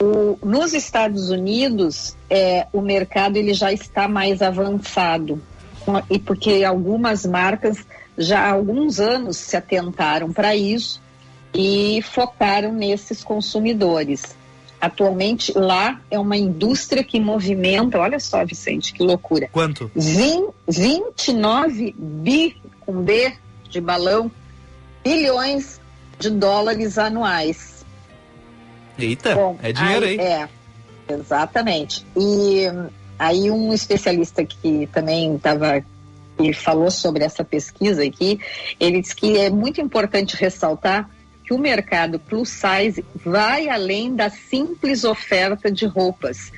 [0.00, 5.40] O, nos Estados Unidos, é, o mercado ele já está mais avançado,
[6.08, 7.84] e porque algumas marcas
[8.16, 11.00] já há alguns anos se atentaram para isso
[11.54, 14.36] e focaram nesses consumidores.
[14.80, 19.48] Atualmente, lá é uma indústria que movimenta, olha só, Vicente, que loucura.
[19.52, 19.90] Quanto?
[19.94, 22.56] 20, 29 bi
[22.90, 23.32] com B
[23.68, 24.30] de balão,
[25.04, 25.80] bilhões
[26.18, 27.84] de dólares anuais.
[28.98, 30.18] Eita, Bom, é dinheiro aí.
[30.18, 30.48] É,
[31.08, 32.04] exatamente.
[32.16, 32.64] E
[33.16, 35.84] aí um especialista que também estava
[36.38, 38.40] ele falou sobre essa pesquisa aqui,
[38.80, 41.08] ele diz que é muito importante ressaltar
[41.44, 46.50] que o mercado plus size vai além da simples oferta de roupas,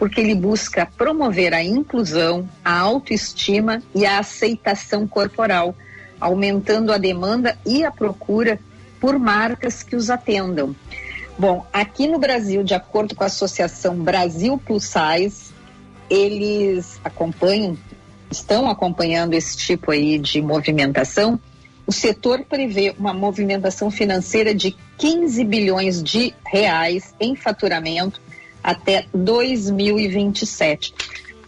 [0.00, 5.76] porque ele busca promover a inclusão, a autoestima e a aceitação corporal,
[6.18, 8.58] aumentando a demanda e a procura
[8.98, 10.74] por marcas que os atendam.
[11.38, 15.52] Bom, aqui no Brasil, de acordo com a Associação Brasil Plus Size,
[16.08, 17.76] eles acompanham,
[18.30, 21.38] estão acompanhando esse tipo aí de movimentação.
[21.86, 28.18] O setor prevê uma movimentação financeira de 15 bilhões de reais em faturamento
[28.62, 30.94] até 2027.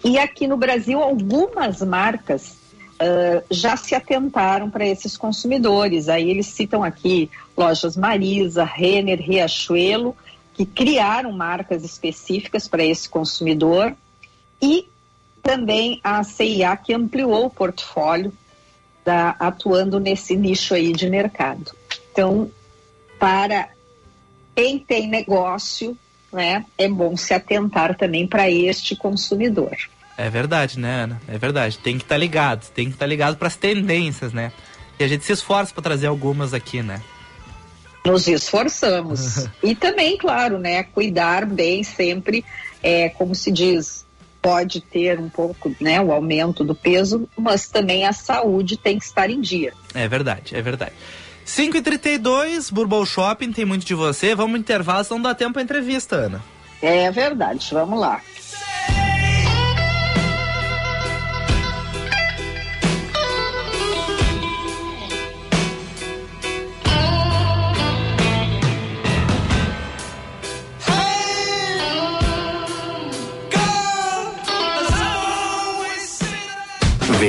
[0.05, 2.57] E aqui no Brasil, algumas marcas
[3.03, 6.09] uh, já se atentaram para esses consumidores.
[6.09, 10.17] Aí eles citam aqui lojas Marisa, Renner, Riachuelo,
[10.55, 13.95] que criaram marcas específicas para esse consumidor
[14.61, 14.89] e
[15.43, 18.33] também a CIA que ampliou o portfólio
[19.05, 21.73] da, atuando nesse nicho aí de mercado.
[22.13, 22.51] Então,
[23.19, 23.69] para
[24.55, 25.97] quem tem negócio,
[26.33, 29.77] né, é bom se atentar também para este consumidor.
[30.17, 31.21] É verdade, né, Ana?
[31.27, 31.79] É verdade.
[31.79, 34.53] Tem que estar tá ligado, tem que estar tá ligado para as tendências, né?
[34.99, 37.03] E a gente se esforça para trazer algumas aqui, né?
[38.05, 39.49] Nos esforçamos.
[39.63, 42.45] e também, claro, né, cuidar bem sempre,
[42.83, 44.05] é, como se diz,
[44.41, 49.05] pode ter um pouco, né, o aumento do peso, mas também a saúde tem que
[49.05, 49.73] estar em dia.
[49.95, 50.93] É verdade, é verdade.
[51.47, 54.35] 5h32, Burbol Shopping, tem muito de você.
[54.35, 56.43] Vamos intervalo, não dá tempo a entrevista, Ana.
[56.81, 58.21] É verdade, vamos lá.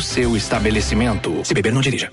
[0.00, 1.44] seu estabelecimento.
[1.44, 2.12] Se beber, não dirija.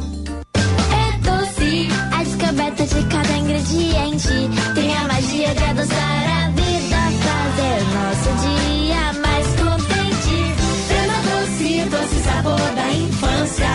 [2.81, 4.73] descoberta de cada ingrediente.
[4.73, 10.55] Tem a magia de adoçar a vida, fazer nosso dia mais contente.
[10.87, 13.67] Crema doce, doce sabor da infância.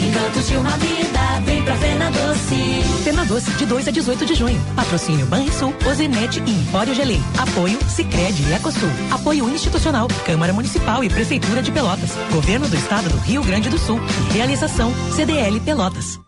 [0.00, 3.02] Encantos de uma vida, vem pra Fena Doce.
[3.04, 4.60] Fena Doce, de 2 a 18 de junho.
[4.74, 7.20] Patrocínio Banrisul, Ozenete e Empório Gelei.
[7.38, 8.90] Apoio Sicredi e Ecosul.
[9.10, 12.12] Apoio institucional, Câmara Municipal e Prefeitura de Pelotas.
[12.32, 14.00] Governo do Estado do Rio Grande do Sul.
[14.32, 16.27] Realização CDL Pelotas.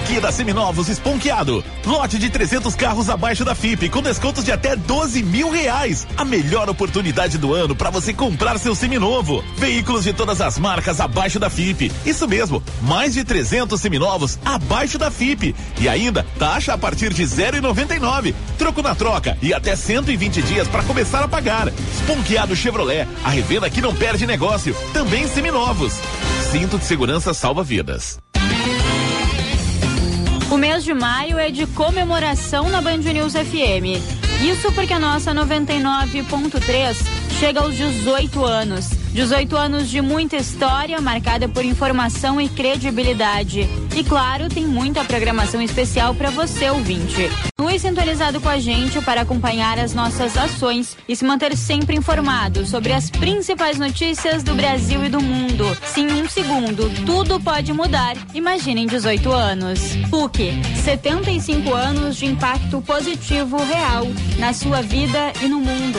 [0.00, 1.62] Liquida Seminovos Esponqueado.
[1.84, 6.06] Lote de 300 carros abaixo da FIP, com descontos de até 12 mil reais.
[6.16, 9.44] A melhor oportunidade do ano para você comprar seu seminovo.
[9.56, 11.92] Veículos de todas as marcas abaixo da FIP.
[12.04, 15.54] Isso mesmo, mais de 300 seminovos abaixo da FIP.
[15.78, 18.34] E ainda, taxa a partir de 0,99.
[18.58, 21.68] Troco na troca e até 120 dias para começar a pagar.
[21.68, 24.74] Esponqueado Chevrolet, a revenda que não perde negócio.
[24.94, 25.92] Também seminovos.
[26.50, 28.18] Cinto de segurança salva vidas.
[30.60, 33.96] O mês de maio é de comemoração na Band News FM.
[34.42, 36.98] Isso porque a nossa 99.3
[37.38, 38.90] chega aos 18 anos.
[39.14, 43.66] 18 anos de muita história, marcada por informação e credibilidade.
[43.94, 47.28] E claro, tem muita programação especial para você, ouvinte.
[47.70, 52.66] Continue sintonizado com a gente para acompanhar as nossas ações e se manter sempre informado
[52.66, 55.64] sobre as principais notícias do Brasil e do mundo.
[55.84, 59.80] Se em um segundo tudo pode mudar, imagine em 18 anos.
[60.10, 64.06] PUC, 75 anos de impacto positivo real
[64.38, 65.98] na sua vida e no mundo.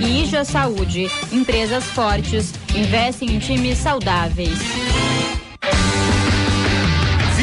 [0.00, 4.58] E IJA Saúde, empresas fortes investem em times saudáveis.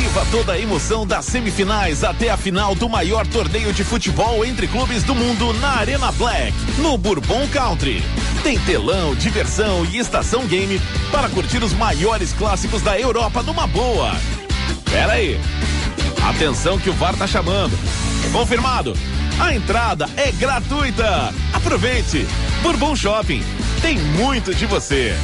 [0.10, 4.68] Viva toda a emoção das semifinais até a final do maior torneio de futebol entre
[4.68, 8.04] clubes do mundo na Arena Black, no Bourbon Country.
[8.42, 10.82] Tem telão, diversão e estação game
[11.12, 14.12] para curtir os maiores clássicos da Europa numa boa.
[14.90, 15.40] Pera aí.
[16.28, 17.78] Atenção que o VAR tá chamando.
[18.32, 18.96] Confirmado.
[19.40, 21.32] A entrada é gratuita.
[21.54, 22.26] Aproveite.
[22.64, 23.44] Bourbon Shopping.
[23.80, 25.16] Tem muito de você.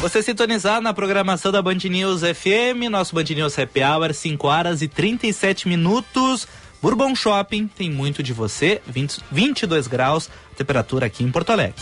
[0.00, 4.80] Você sintonizar na programação da Band News FM, nosso Band News Happy Hour, 5 horas
[4.80, 6.48] e 37 minutos.
[6.80, 11.74] Bourbon Shopping tem muito de você, 20, 22 graus, temperatura aqui em Porto Alegre.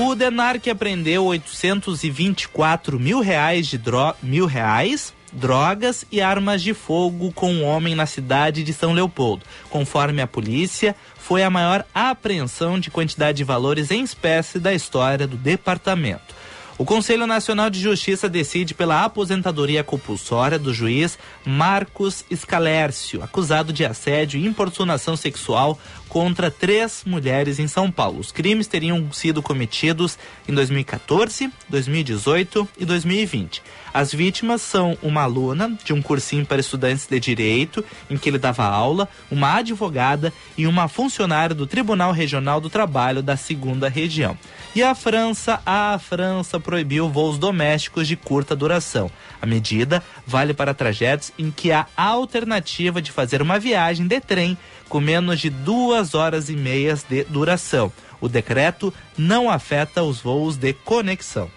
[0.00, 7.32] O Denarc apreendeu 824 mil reais de dro mil reais, drogas e armas de fogo
[7.32, 9.44] com um homem na cidade de São Leopoldo.
[9.68, 15.26] Conforme a polícia, foi a maior apreensão de quantidade de valores em espécie da história
[15.26, 16.34] do departamento.
[16.76, 21.16] O Conselho Nacional de Justiça decide pela aposentadoria compulsória do juiz
[21.46, 28.18] Marcos Escalércio, acusado de assédio e importunação sexual contra três mulheres em São Paulo.
[28.18, 30.18] Os crimes teriam sido cometidos
[30.48, 33.62] em 2014, 2018 e 2020.
[33.92, 38.38] As vítimas são uma aluna de um cursinho para estudantes de direito, em que ele
[38.38, 44.36] dava aula, uma advogada e uma funcionária do Tribunal Regional do Trabalho da segunda região.
[44.74, 49.08] E a França, a França proibiu voos domésticos de curta duração.
[49.40, 54.58] A medida vale para trajetos em que há alternativa de fazer uma viagem de trem
[54.88, 57.92] com menos de duas horas e meias de duração.
[58.20, 61.48] O decreto não afeta os voos de conexão.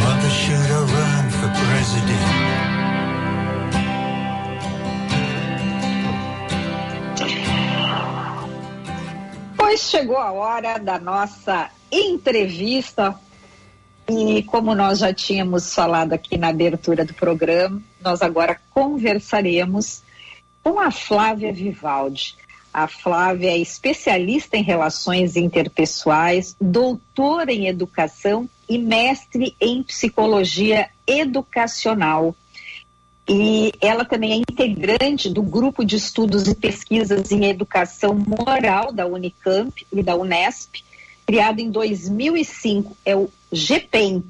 [0.00, 0.30] Mother
[9.68, 13.18] Pois chegou a hora da nossa entrevista
[14.08, 20.04] e como nós já tínhamos falado aqui na abertura do programa, nós agora conversaremos
[20.62, 22.36] com a Flávia Vivaldi.
[22.72, 32.36] A Flávia é especialista em relações interpessoais, doutora em educação e mestre em psicologia educacional.
[33.28, 39.04] E ela também é integrante do grupo de estudos e pesquisas em educação moral da
[39.06, 40.76] Unicamp e da Unesp,
[41.26, 44.22] criado em 2005, é o GPEM.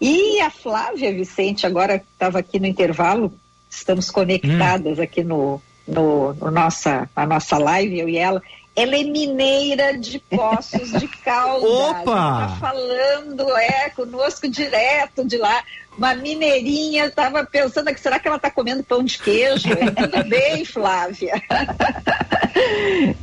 [0.00, 3.30] E a Flávia Vicente, agora estava aqui no intervalo,
[3.68, 5.02] estamos conectadas Hum.
[5.02, 8.42] aqui no, no, no nossa, na nossa live, eu e ela.
[8.74, 11.68] Ela é mineira de Poços de Caldas.
[11.70, 12.04] Opa!
[12.04, 15.62] Tá falando, é, conosco direto de lá.
[15.96, 19.68] Uma mineirinha, estava pensando aqui, será que ela está comendo pão de queijo?
[19.68, 21.34] Tudo bem, Flávia?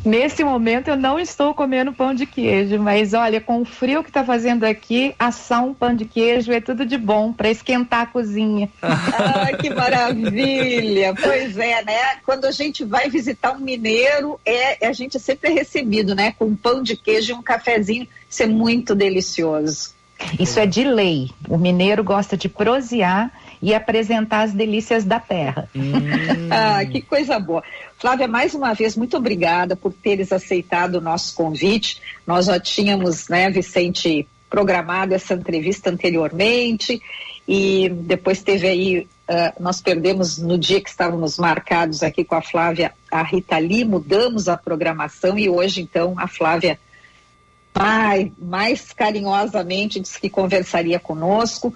[0.05, 4.09] Nesse momento eu não estou comendo pão de queijo, mas olha, com o frio que
[4.09, 8.05] está fazendo aqui, assar um pão de queijo é tudo de bom para esquentar a
[8.05, 8.69] cozinha.
[8.81, 11.13] Ah, que maravilha!
[11.15, 12.17] Pois é, né?
[12.25, 16.33] Quando a gente vai visitar um mineiro, é, a gente sempre é recebido, né?
[16.37, 18.07] Com um pão de queijo e um cafezinho.
[18.29, 19.96] Isso é muito delicioso.
[20.39, 21.29] Isso é de lei.
[21.47, 25.69] O mineiro gosta de prosear e apresentar as delícias da terra.
[26.49, 27.61] Ah, que coisa boa.
[27.97, 32.01] Flávia, mais uma vez, muito obrigada por teres aceitado o nosso convite.
[32.25, 37.01] Nós já tínhamos, né, Vicente, programado essa entrevista anteriormente
[37.47, 42.41] e depois teve aí, ah, nós perdemos no dia que estávamos marcados aqui com a
[42.41, 46.79] Flávia, a Rita Lee, mudamos a programação e hoje, então, a Flávia
[47.77, 51.73] mais, mais carinhosamente disse que conversaria conosco.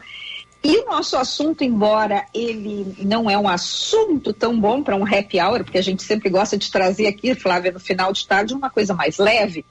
[0.63, 5.39] E o nosso assunto, embora ele não é um assunto tão bom para um happy
[5.39, 8.69] hour, porque a gente sempre gosta de trazer aqui, Flávia, no final de tarde, uma
[8.69, 9.65] coisa mais leve,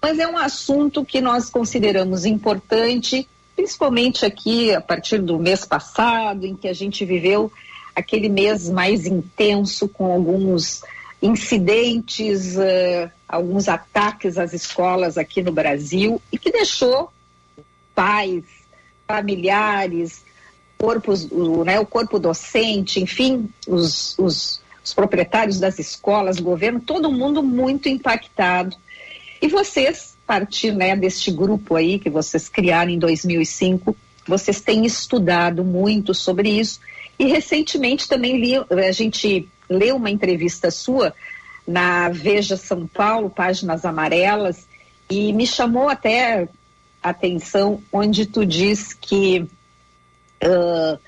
[0.00, 6.44] mas é um assunto que nós consideramos importante, principalmente aqui a partir do mês passado,
[6.44, 7.52] em que a gente viveu
[7.94, 10.82] aquele mês mais intenso com alguns
[11.22, 17.12] incidentes, eh, alguns ataques às escolas aqui no Brasil e que deixou
[17.94, 18.44] pais,
[19.06, 20.24] familiares,
[20.76, 27.12] corpos, o, né, o corpo docente, enfim, os, os, os proprietários das escolas, governo, todo
[27.12, 28.76] mundo muito impactado.
[29.40, 33.96] E vocês, a partir né, deste grupo aí que vocês criaram em 2005,
[34.26, 36.80] vocês têm estudado muito sobre isso
[37.18, 41.14] e recentemente também li, a gente leu uma entrevista sua
[41.66, 44.66] na Veja São Paulo, páginas amarelas,
[45.10, 46.48] e me chamou até
[47.02, 50.98] atenção onde tu diz que uh,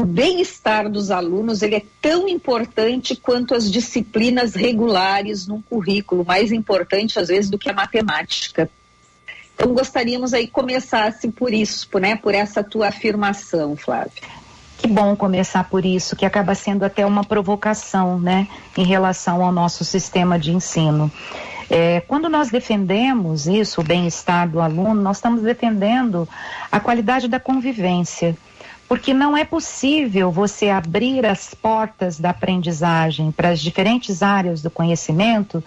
[0.00, 6.50] o bem-estar dos alunos ele é tão importante quanto as disciplinas regulares num currículo, mais
[6.50, 8.68] importante às vezes do que a matemática.
[9.54, 14.43] Então gostaríamos aí começasse por isso, né, por essa tua afirmação, Flávia.
[14.78, 18.46] Que bom começar por isso, que acaba sendo até uma provocação, né,
[18.76, 21.10] em relação ao nosso sistema de ensino.
[21.70, 26.28] É, quando nós defendemos isso, o bem-estar do aluno, nós estamos defendendo
[26.70, 28.36] a qualidade da convivência.
[28.86, 34.70] Porque não é possível você abrir as portas da aprendizagem para as diferentes áreas do
[34.70, 35.64] conhecimento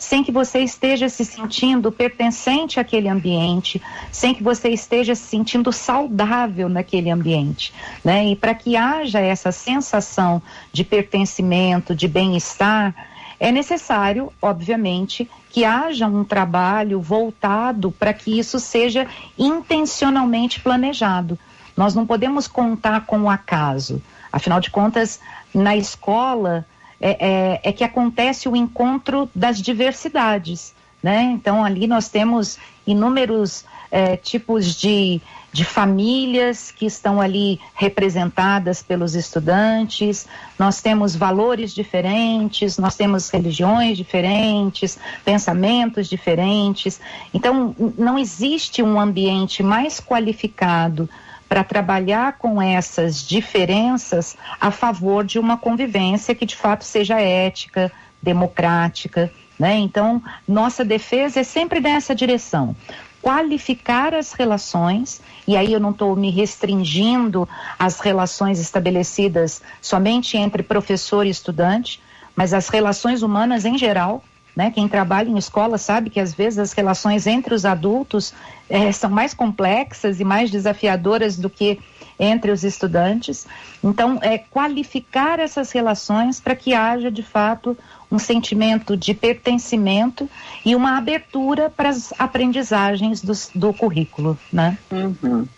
[0.00, 3.80] sem que você esteja se sentindo pertencente àquele ambiente,
[4.10, 7.72] sem que você esteja se sentindo saudável naquele ambiente,
[8.02, 8.26] né?
[8.28, 10.42] E para que haja essa sensação
[10.72, 12.94] de pertencimento, de bem-estar,
[13.38, 19.06] é necessário, obviamente, que haja um trabalho voltado para que isso seja
[19.38, 21.38] intencionalmente planejado.
[21.76, 24.02] Nós não podemos contar com o acaso.
[24.32, 25.20] Afinal de contas,
[25.54, 26.64] na escola
[27.00, 30.74] é, é, é que acontece o encontro das diversidades.
[31.02, 31.22] Né?
[31.34, 35.20] Então, ali nós temos inúmeros é, tipos de,
[35.50, 40.28] de famílias que estão ali representadas pelos estudantes,
[40.58, 47.00] nós temos valores diferentes, nós temos religiões diferentes, pensamentos diferentes.
[47.32, 51.08] Então, não existe um ambiente mais qualificado
[51.50, 57.90] para trabalhar com essas diferenças a favor de uma convivência que de fato seja ética,
[58.22, 59.32] democrática.
[59.58, 59.76] Né?
[59.78, 62.76] Então, nossa defesa é sempre nessa direção.
[63.20, 70.62] Qualificar as relações, e aí eu não estou me restringindo às relações estabelecidas somente entre
[70.62, 72.00] professor e estudante,
[72.36, 74.22] mas as relações humanas em geral,
[74.60, 74.70] né?
[74.70, 78.34] Quem trabalha em escola sabe que às vezes as relações entre os adultos
[78.68, 81.78] eh, são mais complexas e mais desafiadoras do que
[82.18, 83.46] entre os estudantes.
[83.82, 87.74] Então, é qualificar essas relações para que haja de fato
[88.12, 90.28] um sentimento de pertencimento
[90.62, 94.76] e uma abertura para as aprendizagens do, do currículo, né?
[94.90, 95.48] Uhum.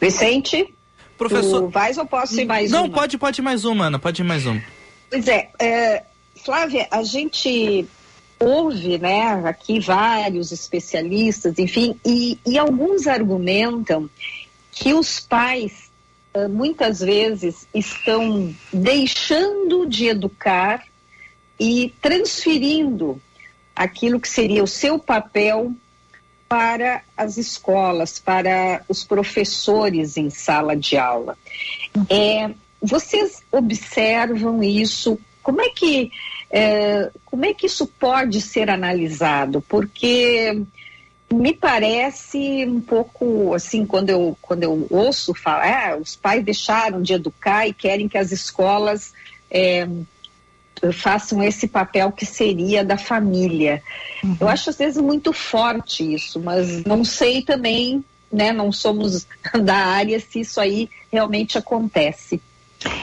[0.00, 0.74] Vicente,
[1.16, 2.92] professor, vais ou posso ir mais Não, uma?
[2.92, 4.60] pode, pode ir mais uma, Ana, pode ir mais uma.
[5.08, 6.02] Pois é, é,
[6.44, 7.86] Flávia, a gente
[8.40, 14.08] ouve, né, aqui vários especialistas, enfim, e, e alguns argumentam
[14.72, 15.90] que os pais
[16.34, 20.84] uh, muitas vezes estão deixando de educar
[21.58, 23.20] e transferindo
[23.76, 25.74] aquilo que seria o seu papel
[26.48, 31.36] para as escolas, para os professores em sala de aula.
[32.08, 35.18] É, vocês observam isso?
[35.42, 36.10] Como é que
[36.50, 39.60] é, como é que isso pode ser analisado?
[39.62, 40.62] Porque
[41.32, 47.00] me parece um pouco assim quando eu quando eu ouço falar, ah, os pais deixaram
[47.00, 49.12] de educar e querem que as escolas
[49.48, 49.86] é,
[50.92, 53.80] façam esse papel que seria da família.
[54.24, 54.36] Uhum.
[54.40, 58.52] Eu acho às vezes muito forte isso, mas não sei também, né?
[58.52, 59.24] Não somos
[59.62, 62.40] da área se isso aí realmente acontece.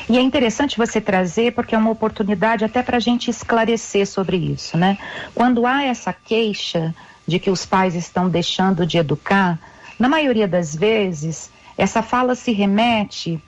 [0.09, 4.37] E é interessante você trazer, porque é uma oportunidade até para a gente esclarecer sobre
[4.37, 4.97] isso, né?
[5.35, 6.95] Quando há essa queixa
[7.27, 9.59] de que os pais estão deixando de educar,
[9.99, 13.41] na maioria das vezes, essa fala se remete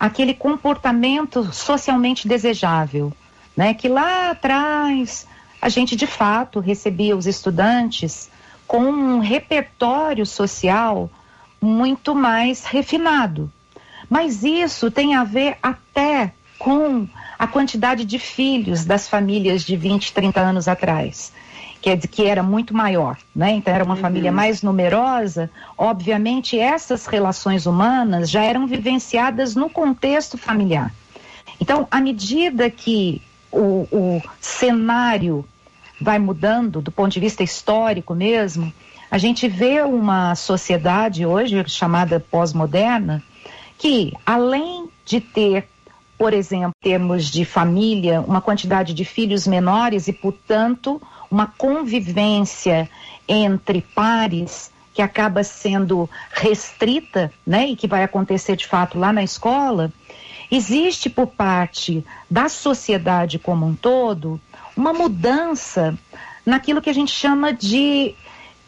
[0.00, 3.12] àquele comportamento socialmente desejável,
[3.56, 3.74] né?
[3.74, 5.26] Que lá atrás
[5.60, 8.30] a gente de fato recebia os estudantes
[8.66, 11.10] com um repertório social
[11.60, 13.50] muito mais refinado.
[14.08, 17.06] Mas isso tem a ver até com
[17.38, 21.32] a quantidade de filhos das famílias de 20, 30 anos atrás.
[21.82, 23.52] Dizer, que era muito maior, né?
[23.52, 24.00] Então era uma uhum.
[24.00, 25.48] família mais numerosa.
[25.78, 30.92] Obviamente, essas relações humanas já eram vivenciadas no contexto familiar.
[31.60, 35.46] Então, à medida que o, o cenário
[36.00, 38.72] vai mudando, do ponto de vista histórico mesmo,
[39.10, 43.22] a gente vê uma sociedade hoje chamada pós-moderna,
[43.78, 45.68] que, além de ter,
[46.18, 51.00] por exemplo, termos de família, uma quantidade de filhos menores e, portanto,
[51.30, 52.88] uma convivência
[53.28, 59.22] entre pares que acaba sendo restrita, né, e que vai acontecer de fato lá na
[59.22, 59.92] escola,
[60.50, 64.40] existe por parte da sociedade como um todo
[64.76, 65.98] uma mudança
[66.44, 68.14] naquilo que a gente chama de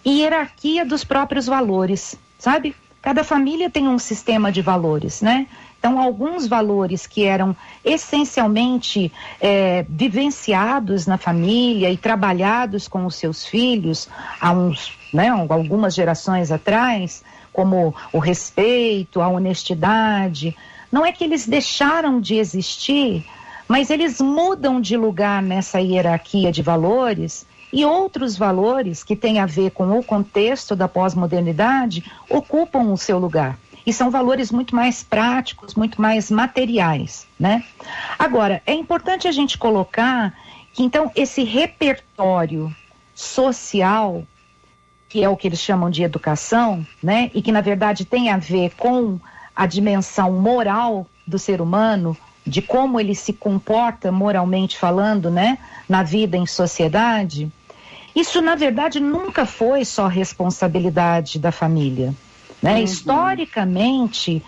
[0.04, 2.74] hierarquia dos próprios valores, sabe?
[3.00, 5.46] Cada família tem um sistema de valores, né?
[5.78, 13.46] Então, alguns valores que eram essencialmente é, vivenciados na família e trabalhados com os seus
[13.46, 14.08] filhos
[14.40, 17.22] há uns, né, algumas gerações atrás,
[17.52, 20.56] como o respeito, a honestidade,
[20.90, 23.24] não é que eles deixaram de existir,
[23.68, 29.46] mas eles mudam de lugar nessa hierarquia de valores e outros valores que têm a
[29.46, 33.58] ver com o contexto da pós-modernidade ocupam o seu lugar.
[33.86, 37.64] E são valores muito mais práticos, muito mais materiais, né?
[38.18, 40.34] Agora, é importante a gente colocar
[40.72, 42.74] que então esse repertório
[43.14, 44.24] social,
[45.08, 47.30] que é o que eles chamam de educação, né?
[47.34, 49.18] E que na verdade tem a ver com
[49.56, 52.16] a dimensão moral do ser humano,
[52.46, 55.58] de como ele se comporta moralmente falando, né,
[55.88, 57.52] na vida em sociedade,
[58.18, 62.14] isso na verdade nunca foi só responsabilidade da família,
[62.62, 62.74] né?
[62.74, 62.82] Uhum.
[62.84, 64.42] Historicamente,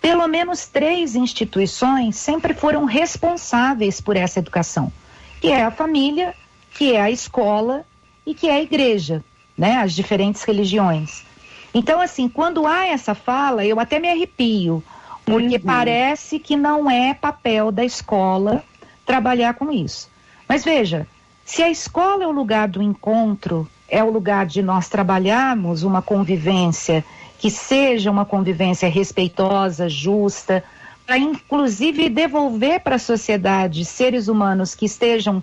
[0.00, 4.92] pelo menos três instituições sempre foram responsáveis por essa educação,
[5.40, 6.34] que é a família,
[6.72, 7.84] que é a escola
[8.24, 9.24] e que é a igreja,
[9.56, 11.24] né, as diferentes religiões.
[11.72, 14.82] Então, assim, quando há essa fala, eu até me arrepio,
[15.24, 15.62] porque uhum.
[15.62, 18.62] parece que não é papel da escola
[19.04, 20.10] trabalhar com isso.
[20.48, 21.06] Mas veja,
[21.46, 26.02] se a escola é o lugar do encontro, é o lugar de nós trabalharmos uma
[26.02, 27.04] convivência
[27.38, 30.64] que seja uma convivência respeitosa, justa,
[31.06, 35.42] para inclusive devolver para a sociedade seres humanos que estejam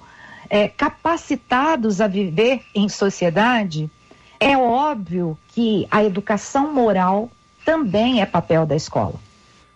[0.49, 3.89] é, capacitados a viver em sociedade,
[4.41, 7.31] é óbvio que a educação moral
[7.63, 9.15] também é papel da escola.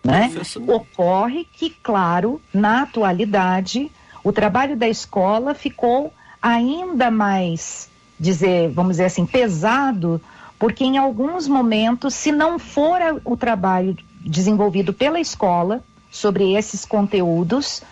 [0.04, 0.30] Né?
[0.66, 3.90] Ocorre que, claro, na atualidade,
[4.22, 10.20] o trabalho da escola ficou ainda mais, dizer, vamos dizer assim, pesado,
[10.58, 17.82] porque em alguns momentos, se não for o trabalho desenvolvido pela escola sobre esses conteúdos,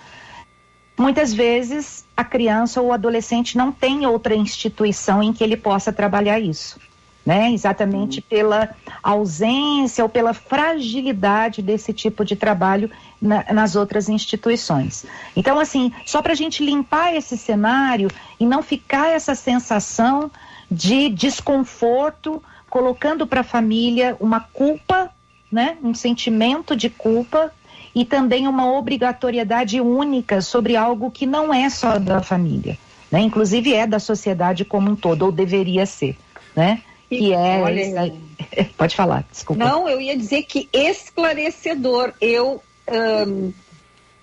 [0.99, 5.93] muitas vezes a criança ou o adolescente não tem outra instituição em que ele possa
[5.93, 6.81] trabalhar isso
[7.27, 7.53] né?
[7.53, 8.25] Exatamente uhum.
[8.29, 8.71] pela
[9.03, 12.89] ausência ou pela fragilidade desse tipo de trabalho
[13.21, 15.05] na, nas outras instituições.
[15.35, 18.09] Então, assim, só para a gente limpar esse cenário
[18.39, 20.31] e não ficar essa sensação
[20.71, 25.11] de desconforto, colocando para a família uma culpa,
[25.51, 25.77] né?
[25.83, 27.53] Um sentimento de culpa
[27.93, 32.79] e também uma obrigatoriedade única sobre algo que não é só da família,
[33.11, 33.21] né?
[33.21, 36.17] Inclusive é da sociedade como um todo ou deveria ser,
[36.55, 36.83] né?
[37.09, 37.59] Que é.
[37.61, 38.13] Olha,
[38.77, 39.65] pode falar, desculpa.
[39.65, 42.13] Não, eu ia dizer que esclarecedor.
[42.21, 42.63] Eu,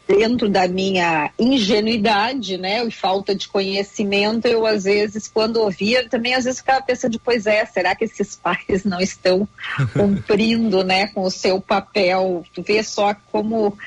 [0.08, 6.34] dentro da minha ingenuidade, né, e falta de conhecimento, eu às vezes, quando ouvia, também
[6.34, 9.48] às vezes ficava pensando, pois é, será que esses pais não estão
[9.94, 12.44] cumprindo, né, com o seu papel?
[12.54, 13.78] Tu vê só como,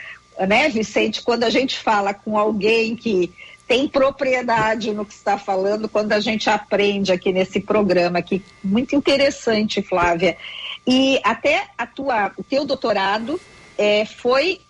[0.48, 3.32] né, Vicente, quando a gente fala com alguém que
[3.66, 8.94] tem propriedade no que está falando quando a gente aprende aqui nesse programa aqui muito
[8.94, 10.36] interessante Flávia.
[10.86, 13.40] E até a tua o teu doutorado
[13.76, 14.60] é, foi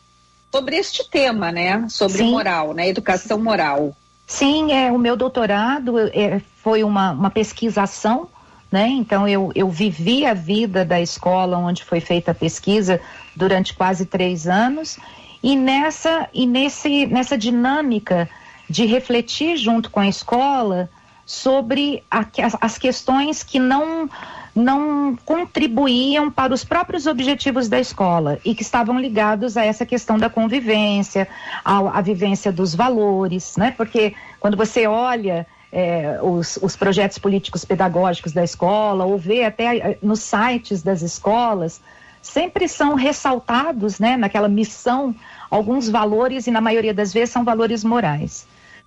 [0.51, 1.87] sobre este tema né?
[1.89, 2.31] Sobre Sim.
[2.31, 2.89] moral né?
[2.89, 3.95] Educação moral.
[4.27, 8.29] Sim, é, o meu doutorado é, foi uma, uma pesquisação,
[8.73, 8.89] né?
[8.89, 13.01] Então eu, eu vivi a vida da escola onde foi feita a pesquisa
[13.37, 14.99] durante quase três anos.
[15.43, 18.29] E nessa e nesse nessa dinâmica
[18.69, 20.89] de refletir junto com a escola
[21.25, 22.25] sobre a,
[22.61, 24.09] as, questões que não
[24.55, 30.17] não contribuíam para os próprios objetivos da escola e que estavam ligados a essa questão
[30.17, 31.29] da convivência,
[31.63, 33.75] à, vivência dos valores, né?
[33.77, 39.77] Porque quando você olha é, os, os, projetos políticos pedagógicos da escola ou vê até
[39.77, 41.83] eh, nos sites das escolas,
[42.23, 45.15] sempre são ressaltados, né, naquela missão,
[45.51, 48.47] alguns valores e na maioria das vezes são valores morais.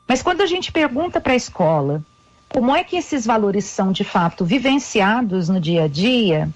[0.09, 2.03] Mas quando a gente pergunta para a escola
[2.49, 6.49] como é que esses valores são de fato vivenciados no dia a dia,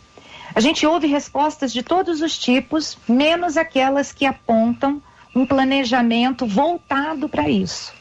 [0.56, 5.00] a gente ouve respostas de todos os tipos, menos aquelas que apontam
[5.36, 7.94] um planejamento voltado para isso,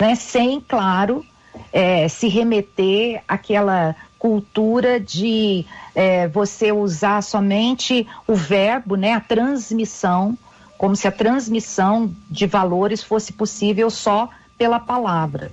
[0.00, 0.14] né?
[0.14, 1.26] Sem, claro,
[1.72, 9.12] é, se remeter àquela cultura de é, você usar somente o verbo, né?
[9.12, 10.38] A transmissão,
[10.78, 15.50] como se a transmissão de valores fosse possível só pela palavra.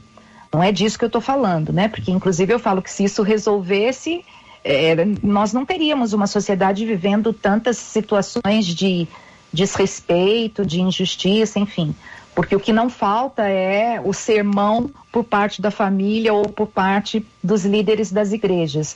[0.53, 1.87] Não é disso que eu estou falando, né?
[1.87, 4.25] Porque, inclusive, eu falo que se isso resolvesse,
[4.63, 9.07] é, nós não teríamos uma sociedade vivendo tantas situações de
[9.51, 11.95] desrespeito, de injustiça, enfim.
[12.35, 17.25] Porque o que não falta é o sermão por parte da família ou por parte
[17.43, 18.95] dos líderes das igrejas.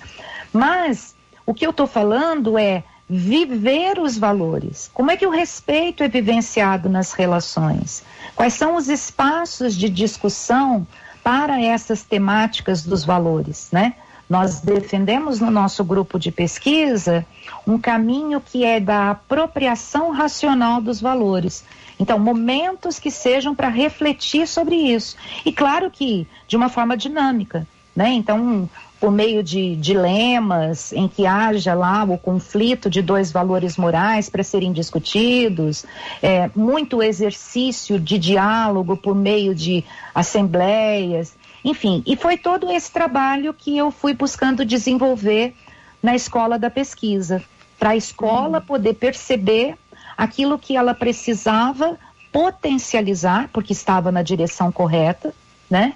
[0.54, 4.90] Mas o que eu estou falando é viver os valores.
[4.94, 8.04] Como é que o respeito é vivenciado nas relações?
[8.36, 10.86] Quais são os espaços de discussão
[11.24, 13.96] para essas temáticas dos valores, né?
[14.30, 17.26] Nós defendemos no nosso grupo de pesquisa
[17.66, 21.64] um caminho que é da apropriação racional dos valores.
[22.00, 25.16] Então, momentos que sejam para refletir sobre isso.
[25.46, 28.10] E claro que de uma forma dinâmica, né?
[28.10, 28.70] Então,
[29.00, 34.44] por meio de dilemas em que haja lá o conflito de dois valores morais para
[34.44, 35.86] serem discutidos,
[36.22, 39.84] é, muito exercício de diálogo por meio de
[40.14, 45.56] assembleias, enfim, e foi todo esse trabalho que eu fui buscando desenvolver
[46.02, 47.44] na escola da pesquisa,
[47.80, 49.76] para a escola poder perceber
[50.18, 51.98] aquilo que ela precisava
[52.32, 55.34] potencializar, porque estava na direção correta,
[55.70, 55.94] né?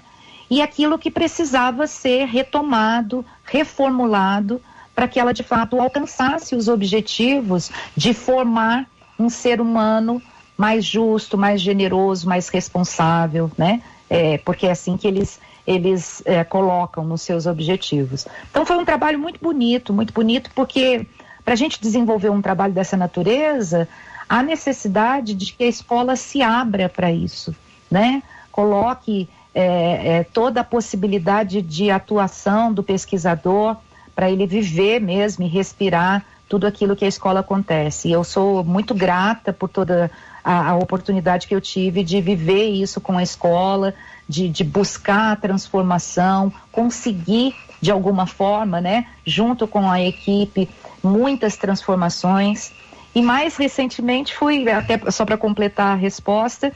[0.50, 4.60] E aquilo que precisava ser retomado, reformulado,
[4.94, 8.86] para que ela de fato alcançasse os objetivos de formar
[9.18, 10.20] um ser humano
[10.56, 13.80] mais justo, mais generoso, mais responsável, né?
[14.10, 18.26] É, porque é assim que eles eles é, colocam nos seus objetivos.
[18.50, 21.06] Então foi um trabalho muito bonito, muito bonito, porque
[21.44, 23.88] para a gente desenvolver um trabalho dessa natureza,
[24.28, 27.54] há necessidade de que a escola se abra para isso,
[27.90, 28.22] né?
[28.50, 33.76] Coloque é, é, toda a possibilidade de atuação do pesquisador
[34.14, 38.08] para ele viver mesmo e respirar tudo aquilo que a escola acontece.
[38.08, 40.10] E eu sou muito grata por toda
[40.42, 43.94] a, a oportunidade que eu tive de viver isso com a escola,
[44.28, 50.68] de, de buscar a transformação, conseguir de alguma forma, né, junto com a equipe,
[51.02, 52.72] muitas transformações.
[53.14, 56.72] E mais recentemente fui, até só para completar a resposta,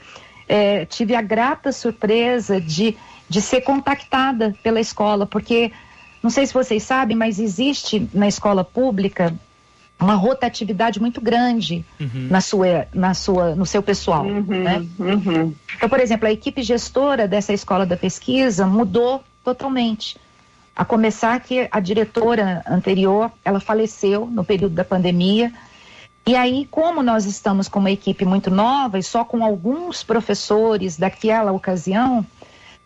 [0.48, 2.96] é, tive a grata surpresa de,
[3.28, 5.72] de ser contactada pela escola, porque
[6.22, 9.34] não sei se vocês sabem, mas existe na escola pública
[9.98, 12.28] uma rotatividade muito grande uhum.
[12.30, 14.24] na sua, na sua, no seu pessoal.
[14.24, 14.86] Uhum, né?
[14.98, 15.54] uhum.
[15.76, 20.16] Então, por exemplo, a equipe gestora dessa escola da pesquisa mudou totalmente.
[20.74, 25.52] A começar que a diretora anterior, ela faleceu no período da pandemia.
[26.26, 30.96] E aí, como nós estamos com uma equipe muito nova e só com alguns professores
[30.96, 32.24] daquela ocasião,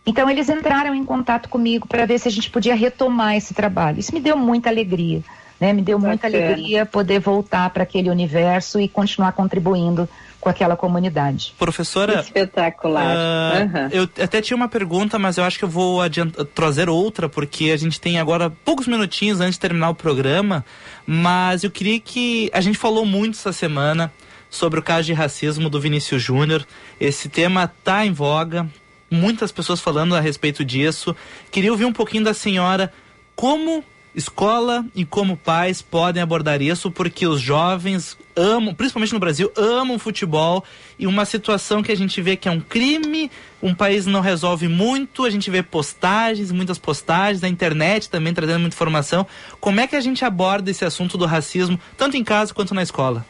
[0.04, 4.00] então eles entraram em contato comigo para ver se a gente podia retomar esse trabalho.
[4.00, 5.22] Isso me deu muita alegria.
[5.60, 5.72] Né?
[5.72, 10.08] Me deu muita alegria poder voltar para aquele universo e continuar contribuindo
[10.40, 11.54] com aquela comunidade.
[11.58, 12.20] Professora.
[12.20, 13.04] Espetacular.
[13.04, 13.88] Uh, uhum.
[13.90, 16.00] Eu até tinha uma pergunta, mas eu acho que eu vou
[16.54, 20.64] trazer outra, porque a gente tem agora poucos minutinhos antes de terminar o programa.
[21.06, 22.50] Mas eu queria que.
[22.52, 24.12] A gente falou muito essa semana
[24.50, 26.66] sobre o caso de racismo do Vinícius Júnior.
[27.00, 28.68] Esse tema está em voga,
[29.10, 31.14] muitas pessoas falando a respeito disso.
[31.50, 32.92] Queria ouvir um pouquinho da senhora
[33.34, 33.84] como
[34.14, 39.98] escola e como pais podem abordar isso, porque os jovens amam, principalmente no Brasil, amam
[39.98, 40.64] futebol
[40.98, 43.30] e uma situação que a gente vê que é um crime,
[43.62, 48.60] um país não resolve muito, a gente vê postagens, muitas postagens, a internet também trazendo
[48.60, 49.26] muita informação.
[49.60, 52.82] Como é que a gente aborda esse assunto do racismo, tanto em casa quanto na
[52.82, 53.24] escola?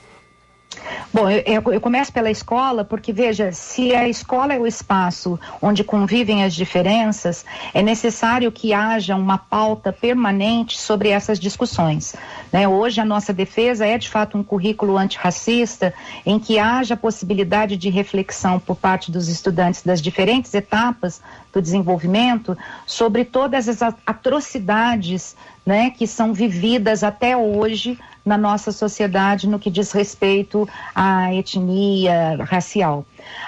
[1.12, 5.82] Bom, eu, eu, começo pela escola porque, veja, se a escola é o espaço onde
[5.82, 12.14] convivem as diferenças, é necessário que haja uma pauta permanente sobre essas discussões.
[12.52, 12.68] Né?
[12.68, 15.94] Hoje, a nossa defesa é, de fato, um currículo antirracista
[16.26, 22.56] em que haja possibilidade de reflexão por parte dos estudantes das diferentes etapas do desenvolvimento
[22.86, 27.98] sobre todas as atrocidades né, que são vividas até hoje
[28.28, 33.04] na nossa sociedade no que diz respeito à etnia racial.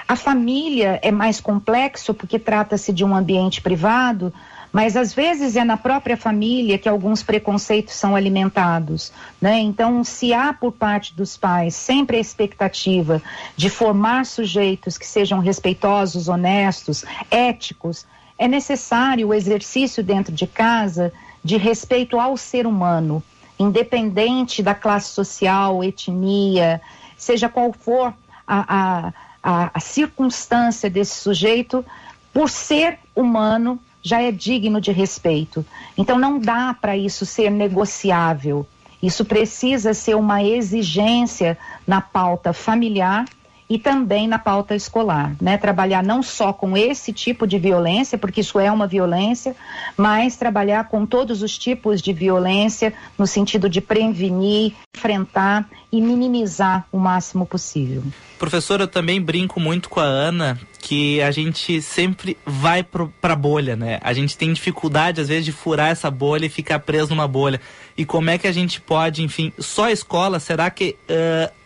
[0.07, 4.33] A família é mais complexo porque trata-se de um ambiente privado,
[4.73, 9.59] mas às vezes é na própria família que alguns preconceitos são alimentados, né?
[9.59, 13.21] Então, se há por parte dos pais sempre a expectativa
[13.55, 18.05] de formar sujeitos que sejam respeitosos, honestos, éticos,
[18.37, 21.13] é necessário o exercício dentro de casa
[21.43, 23.21] de respeito ao ser humano,
[23.61, 26.81] independente da classe social, etnia,
[27.17, 28.13] seja qual for
[28.47, 31.85] a, a, a, circunstância desse sujeito,
[32.33, 35.65] por ser humano, já é digno de respeito.
[35.97, 38.65] Então não dá para isso ser negociável.
[39.01, 43.25] Isso precisa ser uma exigência na pauta familiar
[43.71, 45.57] e também na pauta escolar, né?
[45.57, 49.55] Trabalhar não só com esse tipo de violência, porque isso é uma violência,
[49.95, 56.85] mas trabalhar com todos os tipos de violência no sentido de prevenir, enfrentar e minimizar
[56.91, 58.03] o máximo possível.
[58.37, 63.37] Professor, eu também brinco muito com a Ana que a gente sempre vai pro, pra
[63.37, 63.99] bolha, né?
[64.01, 67.61] A gente tem dificuldade, às vezes, de furar essa bolha e ficar preso numa bolha.
[67.95, 71.60] E como é que a gente pode, enfim, só a escola, será que uh,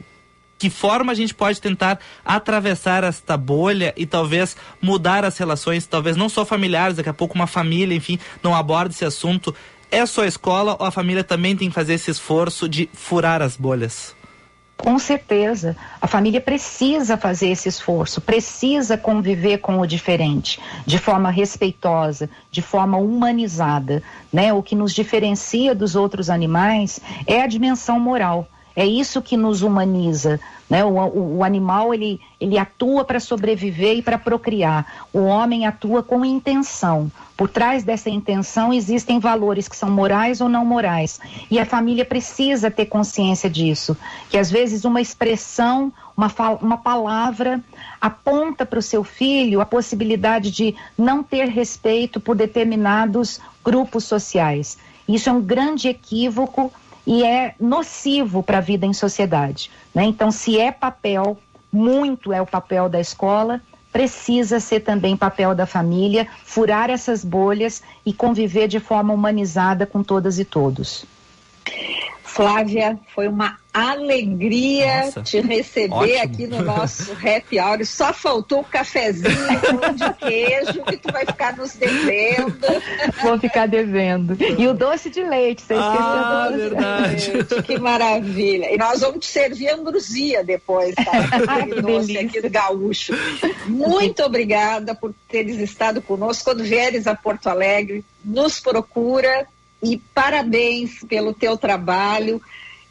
[0.57, 6.15] que forma a gente pode tentar atravessar esta bolha e talvez mudar as relações, talvez
[6.15, 9.53] não só familiares, daqui a pouco uma família, enfim, não aborda esse assunto.
[9.91, 13.41] É só a escola ou a família também tem que fazer esse esforço de furar
[13.41, 14.15] as bolhas?
[14.77, 21.31] Com certeza, a família precisa fazer esse esforço, precisa conviver com o diferente, de forma
[21.31, 24.03] respeitosa, de forma humanizada,
[24.33, 24.51] né?
[24.51, 28.49] O que nos diferencia dos outros animais é a dimensão moral.
[28.75, 30.39] É isso que nos humaniza.
[30.69, 30.83] Né?
[30.83, 35.07] O, o, o animal ele, ele atua para sobreviver e para procriar.
[35.13, 37.09] O homem atua com intenção.
[37.37, 41.19] Por trás dessa intenção existem valores que são morais ou não morais.
[41.49, 43.95] E a família precisa ter consciência disso.
[44.29, 47.63] Que às vezes uma expressão, uma, uma palavra
[48.01, 54.77] aponta para o seu filho a possibilidade de não ter respeito por determinados grupos sociais.
[55.07, 56.71] Isso é um grande equívoco
[57.05, 59.71] e é nocivo para a vida em sociedade.
[59.93, 60.05] Né?
[60.05, 61.37] Então, se é papel,
[61.71, 67.81] muito é o papel da escola, precisa ser também papel da família, furar essas bolhas
[68.05, 71.05] e conviver de forma humanizada com todas e todos.
[72.23, 76.23] Flávia, foi uma alegria Nossa, te receber ótimo.
[76.23, 77.85] aqui no nosso Happy Hour.
[77.85, 82.57] Só faltou o cafezinho com de queijo que tu vai ficar nos devendo.
[83.21, 84.37] Vou ficar devendo.
[84.57, 87.15] E o doce de leite, você esqueceu ah, do doce verdade.
[87.25, 87.63] de leite.
[87.63, 88.73] Que maravilha.
[88.73, 91.11] E nós vamos te servir ambrosia depois, tá?
[91.45, 92.21] Ai, que doce delícia.
[92.21, 93.13] aqui do gaúcho.
[93.67, 96.45] Muito obrigada por teres estado conosco.
[96.45, 99.45] Quando vieres a Porto Alegre, nos procura
[99.83, 102.41] e parabéns pelo teu trabalho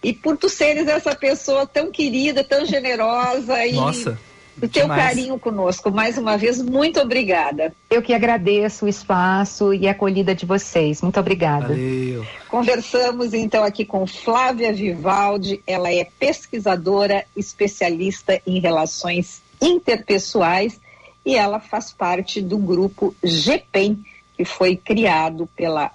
[0.04, 4.18] e por tu seres essa pessoa tão querida, tão generosa e Nossa,
[4.58, 5.02] o teu demais.
[5.02, 5.90] carinho conosco.
[5.90, 7.74] Mais uma vez, muito obrigada.
[7.88, 11.00] Eu que agradeço o espaço e a acolhida de vocês.
[11.00, 11.68] Muito obrigada.
[11.68, 12.24] Valeu.
[12.50, 20.78] Conversamos então aqui com Flávia Vivaldi, ela é pesquisadora especialista em relações interpessoais
[21.24, 24.04] e ela faz parte do grupo GPEM,
[24.36, 25.90] que foi criado pela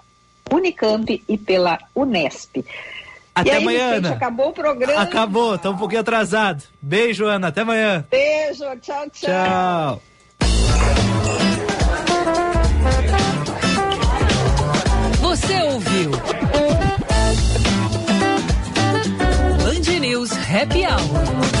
[0.52, 2.64] Unicamp e pela Unesp.
[3.40, 4.16] Até e aí, amanhã, Vicente, Ana.
[4.16, 5.00] acabou o programa.
[5.02, 6.62] Acabou, tá um pouquinho atrasado.
[6.80, 7.48] Beijo, Ana.
[7.48, 8.04] Até amanhã.
[8.10, 9.30] Beijo, tchau, tchau.
[9.30, 10.02] Tchau.
[15.20, 16.10] Você ouviu?
[19.62, 21.59] Band News Happy Hour.